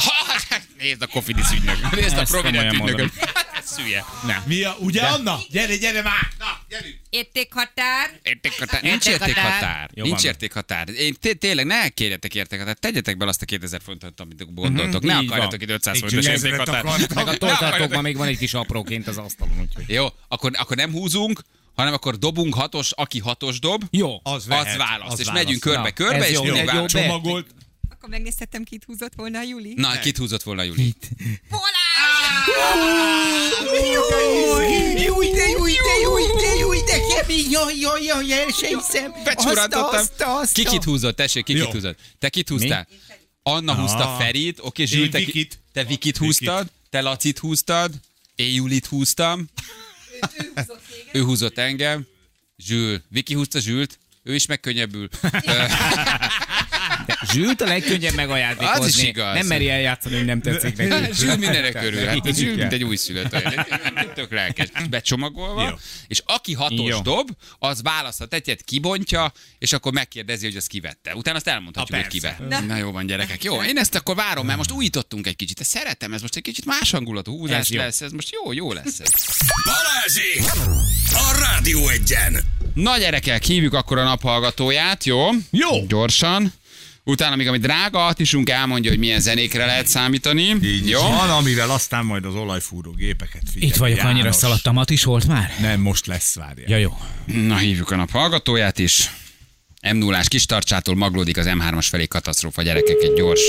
nézd 0.78 1.02
a 1.02 1.06
Kofidis 1.06 1.50
ügynök. 1.52 1.90
Nézd 1.94 2.16
a 2.18 2.22
Provident 2.22 2.72
ügynököt. 2.72 3.12
Ez 3.58 3.70
szülye. 3.72 4.04
Nem. 4.26 4.42
Mi 4.46 4.62
a, 4.62 4.76
ugye 4.80 5.02
Anna? 5.02 5.38
Gyere, 5.50 5.76
gyere 5.76 6.02
már! 6.02 6.28
Na, 6.38 6.46
gyerünk! 6.68 6.94
Értékhatár. 7.10 8.10
Értékhatár. 8.22 8.82
Nincs 8.82 9.06
Értékhatár. 9.06 9.90
Jó 9.94 10.04
Nincs 10.04 10.24
értékhatár. 10.24 10.88
Én 10.88 11.14
té- 11.20 11.38
tényleg 11.38 11.66
ne 11.66 11.88
kérjetek 11.88 12.34
értékhatárt. 12.34 12.80
Tegyetek 12.80 13.16
bele 13.16 13.30
azt 13.30 13.42
a 13.42 13.44
2000 13.44 13.80
forintot, 13.84 14.20
amit 14.20 14.54
gondoltok. 14.54 15.02
Ne 15.02 15.14
Mhm, 15.14 15.22
így 15.22 15.28
akarjatok 15.30 15.62
itt 15.62 15.70
500 15.70 15.94
Én 15.94 16.00
forintos 16.00 16.26
9000-et 16.26 16.44
értékhatárt. 16.44 17.14
Meg 17.14 17.26
a 17.26 17.30
Ne 17.30 17.36
toltartókban 17.36 17.68
akarjatok- 17.68 18.02
még 18.02 18.16
van 18.16 18.26
egy 18.28 18.38
kis 18.38 18.54
apróként 18.54 19.06
az 19.08 19.18
asztalon, 19.18 19.60
úgyhogy. 19.60 19.84
Jó, 19.88 20.06
akkor, 20.28 20.50
akkor 20.54 20.76
nem 20.76 20.90
húzunk, 20.92 21.40
hanem 21.74 21.92
akkor 21.92 22.18
dobunk 22.18 22.54
hatos, 22.54 22.92
aki 22.92 23.18
hatos 23.18 23.58
dob, 23.58 23.84
Jó. 23.90 24.20
Az, 24.22 24.32
az 24.32 24.46
vehet, 24.46 24.76
választ. 24.76 25.12
az 25.12 25.20
És 25.20 25.26
választ. 25.26 25.44
megyünk 25.44 25.60
körbe-körbe, 25.62 26.28
és 26.28 26.40
mindig 26.40 26.64
választ. 26.64 26.94
Csomagolt. 26.94 27.46
Akkor 27.90 28.08
megnézhetem, 28.08 28.64
kit 28.64 28.84
húzott 28.84 29.12
volna 29.16 29.38
a 29.38 29.42
Juli. 29.42 29.72
Na, 29.76 29.98
kit 29.98 30.16
húzott 30.16 30.42
volna 30.42 30.62
Juli? 30.62 30.94
Júj, 35.04 35.30
de 35.30 35.48
júj, 35.48 35.72
de 35.72 36.00
júj, 36.02 36.22
de 36.42 36.54
júj, 36.58 36.78
de 36.86 36.98
kemény, 37.14 37.50
jaj, 37.50 37.78
jaj, 37.78 38.02
jaj, 38.04 38.32
el 38.32 38.48
sem 38.50 38.78
hiszem. 38.78 39.12
Becsurantottam. 39.24 40.06
Ki 40.52 40.64
kit 40.64 40.84
húzott? 40.84 41.16
Tessék, 41.16 41.44
ki 41.44 41.54
kit 41.54 41.72
húzott? 41.72 41.98
Te 42.18 42.28
kit 42.28 42.48
húztál? 42.48 42.86
Anna 43.42 43.74
húzta 43.74 44.16
Ferit, 44.18 44.58
oké, 44.60 44.84
Zsül, 44.84 45.08
te 45.72 45.84
Vikit 45.84 46.16
húztad, 46.16 46.66
te 46.90 47.00
Lacit 47.00 47.38
húztad, 47.38 47.92
én 48.34 48.52
Julit 48.54 48.86
húztam, 48.86 49.48
ő 51.12 51.22
húzott 51.22 51.58
engem, 51.58 52.06
Zsül, 52.56 53.02
Viki 53.08 53.34
húzta 53.34 53.58
Zsült, 53.58 53.98
ő 54.22 54.34
is 54.34 54.46
megkönnyebbül. 54.46 55.08
Zsült 57.32 57.60
a 57.60 57.64
legkönnyebb 57.66 58.14
megajándékozni. 58.14 58.84
Az 58.84 58.96
is 58.96 59.02
igaz. 59.02 59.34
Nem 59.34 59.46
meri 59.46 59.70
eljátszani, 59.70 60.16
hogy 60.16 60.24
nem 60.24 60.40
tetszik 60.40 60.76
neki. 60.76 61.12
Zsül 61.12 61.36
mindenre 61.36 61.72
körül, 61.72 62.04
hát 62.06 62.24
Zsül 62.34 62.44
Igen. 62.46 62.56
mint 62.56 62.72
egy 62.72 62.84
újszülött 62.84 63.32
olyan, 63.32 63.66
tök 64.14 64.32
lelkes. 64.32 64.68
Becsomagolva, 64.90 65.68
Jó. 65.68 65.74
és 66.06 66.22
aki 66.24 66.52
hatos 66.52 66.88
Jó. 66.88 67.00
dob, 67.00 67.28
az 67.58 67.82
választhat 67.82 68.34
egyet, 68.34 68.62
kibontja, 68.62 69.32
és 69.58 69.72
akkor 69.72 69.92
megkérdezi, 69.92 70.46
hogy 70.46 70.56
az 70.56 70.66
kivette. 70.66 71.14
Utána 71.14 71.36
azt 71.36 71.48
elmondhatjuk, 71.48 71.96
Ha, 71.96 72.02
hogy 72.04 72.12
kivette. 72.12 72.60
Na 72.60 72.76
jó 72.76 72.90
van, 72.90 73.06
gyerekek. 73.06 73.44
Jó, 73.44 73.62
én 73.62 73.78
ezt 73.78 73.94
akkor 73.94 74.14
várom, 74.16 74.46
mert 74.46 74.58
most 74.58 74.70
újítottunk 74.70 75.26
egy 75.26 75.36
kicsit. 75.36 75.60
Ezt 75.60 75.70
szeretem, 75.70 76.12
ez 76.12 76.20
most 76.20 76.36
egy 76.36 76.42
kicsit 76.42 76.64
más 76.64 76.90
hangulatú 76.90 77.38
húzás 77.38 77.58
Ez 77.58 77.70
jó. 77.70 77.80
lesz, 77.80 78.00
ez 78.00 78.12
most 78.12 78.32
jó, 78.32 78.52
jó 78.52 78.72
lesz 78.72 79.00
ez. 79.00 79.10
Balázsi! 79.64 80.60
A 81.10 81.38
Rádió 81.38 81.88
egyen! 81.88 82.40
Na 82.74 82.98
gyerekek, 82.98 83.42
hívjuk 83.44 83.74
akkor 83.74 83.98
a 83.98 84.04
naphallgatóját, 84.04 85.04
jó? 85.04 85.28
Jó. 85.50 85.86
Gyorsan. 85.86 86.52
Utána 87.06 87.36
még, 87.36 87.48
ami 87.48 87.58
drága 87.58 88.06
artisunk 88.06 88.48
elmondja, 88.50 88.90
hogy 88.90 88.98
milyen 88.98 89.20
zenékre 89.20 89.66
lehet 89.66 89.86
számítani. 89.86 90.56
Így 90.62 90.88
jó? 90.88 91.00
Van, 91.00 91.30
amivel 91.30 91.70
aztán 91.70 92.04
majd 92.04 92.24
az 92.24 92.34
olajfúró 92.34 92.90
gépeket 92.90 93.42
figyel. 93.52 93.68
Itt 93.68 93.76
vagyok, 93.76 93.98
annyira 93.98 94.16
János. 94.18 94.36
szaladtam, 94.36 94.80
is 94.90 95.04
volt 95.04 95.26
már? 95.26 95.54
Nem, 95.60 95.80
most 95.80 96.06
lesz, 96.06 96.34
várjál. 96.34 96.68
Ja, 96.68 96.76
jó. 96.76 96.98
Na, 97.26 97.56
hívjuk 97.56 97.90
a 97.90 97.96
nap 97.96 98.10
hallgatóját 98.10 98.78
is. 98.78 99.10
m 99.92 99.96
0 99.96 100.20
kis 100.20 100.46
tartsától 100.46 100.94
maglódik 100.96 101.36
az 101.36 101.46
M3-as 101.48 101.86
felé 101.90 102.06
katasztrófa, 102.06 102.62
gyerekek, 102.62 102.96
egy 103.02 103.12
gyors. 103.16 103.40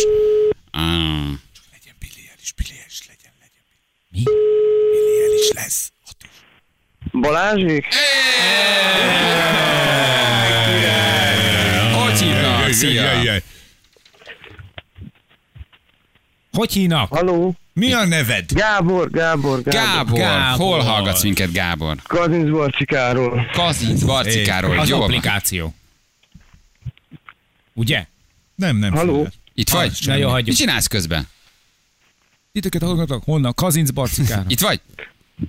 Ah, 0.71 0.81
Legyen 1.71 1.95
Billy 1.99 2.29
is, 2.41 2.51
Billy 2.55 2.79
is 2.87 3.01
legyen, 3.07 3.31
legyen. 3.39 3.63
Mi? 4.11 4.23
Billy 4.23 5.41
is 5.41 5.51
lesz. 5.53 5.91
Hatos. 6.05 6.29
Balázsék? 7.11 7.85
hogy 11.93 12.21
hívnak? 12.21 12.71
Szia! 12.71 13.41
Hogy 16.55 16.71
hívnak? 16.73 17.13
Haló? 17.13 17.55
Mi 17.73 17.93
a 17.93 18.05
neved? 18.05 18.51
Gábor, 18.53 19.09
Gábor, 19.11 19.61
Gábor. 19.61 19.63
Gábor, 19.63 20.19
Gábor. 20.19 20.65
hol 20.67 20.79
hallgatsz 20.79 21.23
minket, 21.23 21.51
Gábor? 21.51 21.95
Kazinc 22.03 22.49
Barcikáról. 22.49 23.45
Kazinc 23.53 24.03
Barcikáról, 24.03 24.79
Az 24.79 24.89
jó 24.89 25.01
applikáció. 25.01 25.73
Ugye? 27.73 28.05
Nem, 28.55 28.77
nem. 28.77 28.93
Haló? 28.93 29.13
füled. 29.15 29.33
Itt 29.53 29.69
vagy? 29.69 29.97
Na 30.05 30.13
jó, 30.15 30.23
Mit 30.23 30.31
hagyjuk. 30.31 30.55
csinálsz 30.55 30.87
közben? 30.87 31.27
Titeket 32.51 32.81
hallgatok? 32.81 33.23
Honnan? 33.23 33.53
Kazinc 33.53 33.89
Barcikára. 33.89 34.43
Itt 34.47 34.59
vagy? 34.59 34.81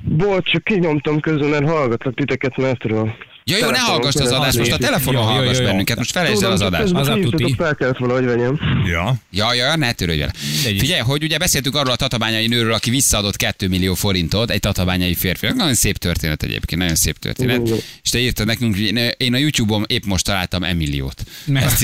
Bocs, 0.02 0.50
csak 0.50 0.64
kinyomtam 0.64 1.20
közben, 1.20 1.48
mert 1.48 1.64
hallgatlak 1.64 2.14
titeket 2.14 2.56
metről. 2.56 3.14
Ja, 3.50 3.56
jó, 3.56 3.70
ne 3.70 3.78
hallgass 3.78 4.14
az 4.14 4.32
adást, 4.32 4.58
most 4.58 4.72
a 4.72 4.76
telefonon 4.76 5.22
Jó, 5.22 5.28
hallgass 5.28 5.58
jó. 5.58 5.64
bennünket, 5.64 5.96
most 5.96 6.10
felejtsd 6.10 6.42
el 6.42 6.50
az 6.50 6.60
adást. 6.60 6.92
Az 6.92 7.08
a 7.08 7.18
tuti. 7.20 7.54
Fel 7.56 7.74
kellett 7.74 7.96
valahogy 7.96 8.24
venjem. 8.24 8.60
Ja. 8.86 9.14
Ja, 9.30 9.54
ja, 9.54 9.76
ne 9.76 9.92
törődj 9.92 10.18
vele. 10.18 10.32
Figyelj, 10.78 11.00
hogy 11.00 11.22
ugye 11.22 11.38
beszéltünk 11.38 11.74
arról 11.74 11.92
a 11.92 11.96
tatabányai 11.96 12.46
nőről, 12.46 12.72
aki 12.72 12.90
visszaadott 12.90 13.36
2 13.36 13.68
millió 13.68 13.94
forintot 13.94 14.50
egy 14.50 14.60
tatabányai 14.60 15.14
férfinak. 15.14 15.56
Nagyon 15.56 15.74
szép 15.74 15.96
történet 15.96 16.42
egyébként, 16.42 16.80
nagyon 16.80 16.96
szép 16.96 17.18
történet. 17.18 17.66
Igen. 17.66 17.78
És 18.02 18.10
te 18.10 18.18
írtad 18.18 18.46
nekünk, 18.46 18.74
hogy 18.74 19.14
én- 19.16 19.34
a 19.34 19.38
YouTube-on 19.38 19.84
épp 19.86 20.04
most 20.04 20.24
találtam 20.24 20.62
Emiliót. 20.62 21.22
Ezt. 21.54 21.80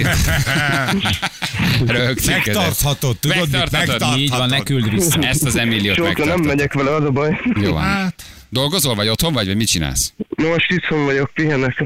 Rögtön. 1.86 2.24
Megtarthatod, 2.34 3.16
tudod, 3.16 3.50
Megtarthatod. 3.50 4.18
Így 4.18 4.30
van, 4.30 4.48
ne 4.48 4.62
küld 4.62 4.90
vissza. 4.90 5.18
Ezt 5.20 5.44
az 5.44 5.56
Emiliót 5.56 5.96
Sokra 5.96 6.24
nem 6.24 6.40
megyek 6.40 6.72
vele, 6.72 6.94
az 6.94 7.04
a 7.04 7.10
baj. 7.10 7.40
Jó 7.60 7.72
van. 7.72 8.14
Dolgozol, 8.52 8.94
vagy 8.94 9.08
otthon 9.08 9.32
vagy, 9.32 9.46
vagy 9.46 9.56
mit 9.56 9.68
csinálsz? 9.68 10.12
Most 10.36 10.70
itthon 10.70 11.04
vagyok, 11.04 11.30
pihenek. 11.34 11.84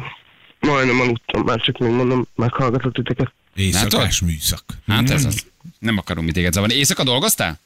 Majdnem 0.60 1.00
aludtam, 1.00 1.42
már 1.42 1.60
csak 1.60 1.78
még 1.78 1.90
mondom, 1.90 2.26
meghallgatok 2.34 2.92
titeket. 2.92 3.32
Éjszakás 3.54 4.20
műszak. 4.20 4.64
Hát 4.86 5.10
ez 5.10 5.24
az. 5.24 5.46
Nem 5.78 5.98
akarunk 5.98 6.26
mi 6.26 6.32
téged 6.32 6.52
zavarni. 6.52 6.74
Éjszaka 6.74 7.04
dolgoztál? 7.04 7.58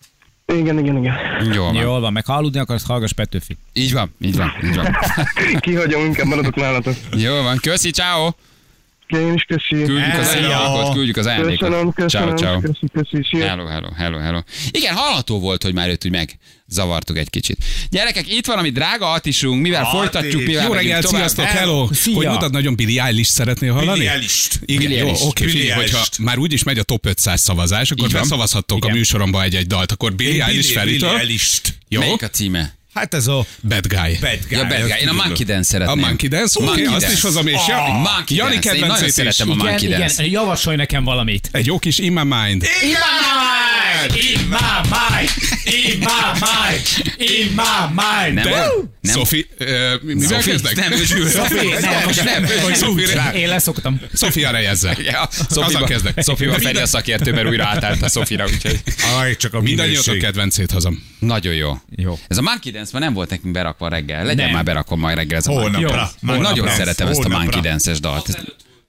Igen, 0.47 0.79
igen, 0.79 0.97
igen. 0.97 1.15
Jó 1.53 1.65
van. 1.65 1.75
Jól 1.75 2.01
van, 2.01 2.13
meg 2.13 2.27
ha 2.27 2.35
aludni 2.35 2.59
akarsz, 2.59 2.87
hallgass 2.87 3.13
Petőfi. 3.13 3.57
Így 3.73 3.93
van, 3.93 4.15
így 4.21 4.37
van, 4.37 4.53
így 4.65 4.77
van. 4.77 4.97
Kihagyom, 5.61 6.05
inkább 6.05 6.27
maradok 6.27 6.55
nálatok. 6.55 6.95
Jó 7.17 7.43
van, 7.43 7.57
köszi, 7.57 7.91
ciao. 7.91 8.31
Én 9.13 9.35
is 9.35 9.43
köszi. 9.43 9.85
Küldjük 9.85 10.19
az 10.19 10.29
ajándékot, 10.29 10.95
küldjük 10.95 11.17
az 11.17 11.25
Köszönöm, 11.25 11.47
ajándékot. 11.47 11.71
Ciao, 11.71 11.93
köszönöm, 11.93 12.37
ciao. 12.37 12.61
köszi, 12.61 12.87
köszi, 12.93 13.27
szia. 13.31 13.47
Hello, 13.47 13.67
hello, 13.67 13.89
hello, 13.97 14.19
hello. 14.19 14.41
Igen, 14.71 14.95
hallható 14.95 15.41
volt, 15.41 15.63
hogy 15.63 15.75
már 15.75 15.89
őt 15.89 16.05
úgy 16.05 16.11
megzavartuk 16.11 17.19
egy 17.19 17.31
kicsit. 17.31 17.65
Gyerekek, 17.91 18.33
itt 18.33 18.47
van, 18.47 18.59
ami 18.59 18.71
drága 18.71 19.11
Atisunk, 19.13 19.63
mivel 19.63 19.83
Ati. 19.83 19.97
folytatjuk, 19.97 20.47
mivel 20.47 20.67
Jó 20.67 20.73
reggelt, 20.73 21.07
sziasztok, 21.07 21.45
hello! 21.45 21.89
Szia. 21.93 22.15
Hogy 22.15 22.27
mondod, 22.27 22.53
nagyon 22.53 22.77
Billy 22.77 22.99
Eilish 22.99 23.31
szeretnél 23.31 23.73
hallani? 23.73 23.99
Billie 23.99 24.13
Eilish-t. 24.13 24.61
Igen, 24.65 24.91
jó, 24.91 25.13
oké, 25.29 25.47
figyelj, 25.47 25.71
hogyha 25.71 26.05
már 26.19 26.39
úgyis 26.39 26.63
megy 26.63 26.79
a 26.79 26.83
top 26.83 27.07
500 27.07 27.41
szavazás, 27.41 27.91
akkor 27.91 28.09
beszavazhattok 28.09 28.85
a 28.85 28.89
műsoromba 28.89 29.43
egy-egy 29.43 29.67
dalt, 29.67 29.93
akkor 29.93 30.15
Billie 30.15 30.45
Eilish 30.45 30.79
Eilish-t. 31.19 31.79
Jó? 31.89 32.01
Melyik 32.01 32.23
a 32.23 32.29
címe? 32.29 32.79
Hát 32.95 33.15
ez 33.15 33.27
a 33.27 33.45
Bad 33.63 33.87
Guy. 33.87 34.19
bad 34.21 34.39
guy. 34.49 34.59
Ja, 34.59 34.67
Bad 34.67 34.81
Guy. 34.81 35.01
Én 35.01 35.09
a 35.09 35.13
Monkey 35.13 35.45
Dance 35.45 35.61
A 35.61 35.63
szeretném. 35.79 35.99
Monkey 35.99 36.29
Dance, 36.29 36.59
oké, 36.59 36.67
Monkey 36.67 36.85
azt 36.85 36.93
Dance. 37.01 37.13
is 37.13 37.21
hozom, 37.23 37.47
és 37.47 37.55
Ah, 37.55 37.67
Jani, 37.69 37.93
Monkey 37.93 38.37
Jani 38.37 38.53
Dance. 38.55 38.75
Én 38.75 38.81
nagyon 38.81 38.81
kedvencét 38.81 39.09
is. 39.09 39.15
szeretem 39.15 39.51
a 39.51 39.55
Igen, 39.55 39.67
Monkey 39.67 39.87
igen, 39.87 39.99
Dance. 40.01 40.27
javasolj 40.27 40.77
nekem 40.77 41.05
valamit. 41.05 41.49
Egy 41.53 41.67
jó 41.67 41.79
kis 41.79 41.99
In 41.99 42.13
My 42.13 42.23
Mind. 42.23 42.63
In 42.63 42.89
my 42.89 42.95
mind, 42.95 43.30
in 44.15 44.49
my 44.49 44.81
mind, 44.89 45.31
in 47.17 47.53
my 47.55 47.87
mind. 47.95 48.35
Nem, 48.35 48.45
De, 48.45 48.67
nem. 49.01 49.15
Sophie, 49.15 49.45
ö, 49.59 49.95
mivel 50.03 50.29
Sophie? 50.29 50.53
kezdek? 50.53 50.77
Nem. 50.77 50.93
Sophie, 51.29 51.81
nem, 51.81 52.03
most 52.05 52.25
nem. 52.25 53.35
Én 53.35 53.49
leszoktam. 53.49 54.01
Sophie 54.15 54.51
Reyezzel. 54.51 54.97
Ja, 55.03 55.29
Azzal 55.49 55.85
kezdek. 55.85 56.23
Szofiba 56.23 56.59
Feri 56.59 56.79
a 56.79 56.87
szakértő, 56.87 57.33
mert 57.33 57.47
újra 57.49 57.65
átállt 57.67 58.03
a 58.03 58.09
Sofira, 58.09 58.45
úgyhogy 58.45 58.83
Aj, 59.19 59.37
csak 59.37 59.55
a 59.55 59.61
Mindannyiatok 59.61 60.05
minőség. 60.07 60.23
kedvencét 60.25 60.71
hozom. 60.71 61.03
nagyon 61.19 61.55
jó. 61.55 61.77
Jó. 61.97 62.19
Ez 62.29 62.37
a 62.39 62.43
Monkey 62.43 62.73
Dance 62.73 62.91
már 62.93 63.03
nem 63.03 63.13
volt 63.13 63.31
nekünk 63.31 63.55
berakva 63.55 63.89
reggel. 63.89 64.25
Legyen 64.25 64.45
Nem. 64.45 64.55
már 64.55 64.65
berakom 64.65 65.01
majd 65.01 65.17
reggel 65.17 65.39
ez 65.39 65.47
a 65.47 65.53
Monkey. 65.53 65.83
Dance. 65.85 66.13
Nagyon 66.21 66.69
szeretem 66.69 67.07
ezt 67.09 67.25
a. 67.25 67.29
Monkey 67.29 67.61
Dance-es 67.61 68.01
dalt. 68.01 68.39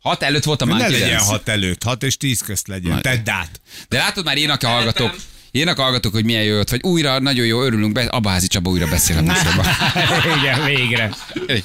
Hat 0.01 0.23
előtt 0.23 0.43
volt 0.43 0.61
a 0.61 0.65
Ne 0.65 0.71
Monkey 0.71 0.99
legyen 0.99 1.19
hat 1.19 1.47
előtt, 1.47 1.83
hat 1.83 2.03
és 2.03 2.17
tíz 2.17 2.41
közt 2.41 2.67
legyen. 2.67 2.91
Majd. 2.91 3.03
Tedd 3.03 3.29
át. 3.29 3.61
De 3.89 3.97
látod 3.97 4.25
már 4.25 4.37
írnak 4.37 4.63
a 4.63 4.67
hallgatók, 4.67 5.15
írnak 5.51 5.79
a 5.79 5.81
hallgatók, 5.81 6.13
hogy 6.13 6.25
milyen 6.25 6.43
jó 6.43 6.55
jött, 6.55 6.69
vagy 6.69 6.83
újra, 6.83 7.19
nagyon 7.19 7.45
jó, 7.45 7.63
örülünk, 7.63 7.93
be, 7.93 8.01
Abázi 8.03 8.47
Csaba 8.47 8.69
újra 8.69 8.87
beszél 8.87 9.17
a 9.17 9.21
műsorban. 9.21 9.65
Igen, 10.41 10.65
végre. 10.65 11.15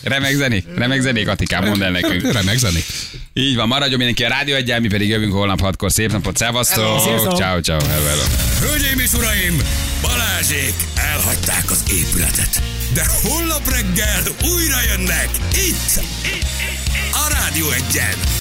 Remek 0.02 0.34
zenék, 0.34 0.64
remek 0.74 1.00
zenék, 1.00 1.28
Atikám, 1.28 1.64
mondd 1.64 1.82
el 1.82 1.90
nekünk. 1.90 2.32
Remek 2.32 2.58
zenék. 2.58 2.84
Így 3.32 3.56
van, 3.56 3.68
maradjon 3.68 3.96
mindenki 3.96 4.24
a 4.24 4.28
rádió 4.28 4.54
egyel, 4.54 4.80
mi 4.80 4.88
pedig 4.88 5.08
jövünk 5.08 5.32
holnap 5.32 5.60
hatkor. 5.60 5.92
Szép 5.92 6.12
napot, 6.12 6.36
szevasztok! 6.36 7.00
Ciao, 7.36 7.60
ciao, 7.60 7.84
hello, 7.86 8.06
hello. 8.06 8.22
Hölgyeim 8.60 8.98
és 8.98 9.12
uraim, 9.12 9.62
Balázsék 10.02 10.74
elhagyták 10.94 11.70
az 11.70 11.82
épületet. 11.90 12.62
De 12.94 13.06
holnap 13.22 13.68
reggel 13.70 14.22
újra 14.54 14.82
jönnek 14.88 15.28
itt, 15.54 15.60
itt, 15.62 16.02
itt 16.24 16.75
a 17.16 17.28
Rádió 17.28 17.72
egyen. 17.72 18.26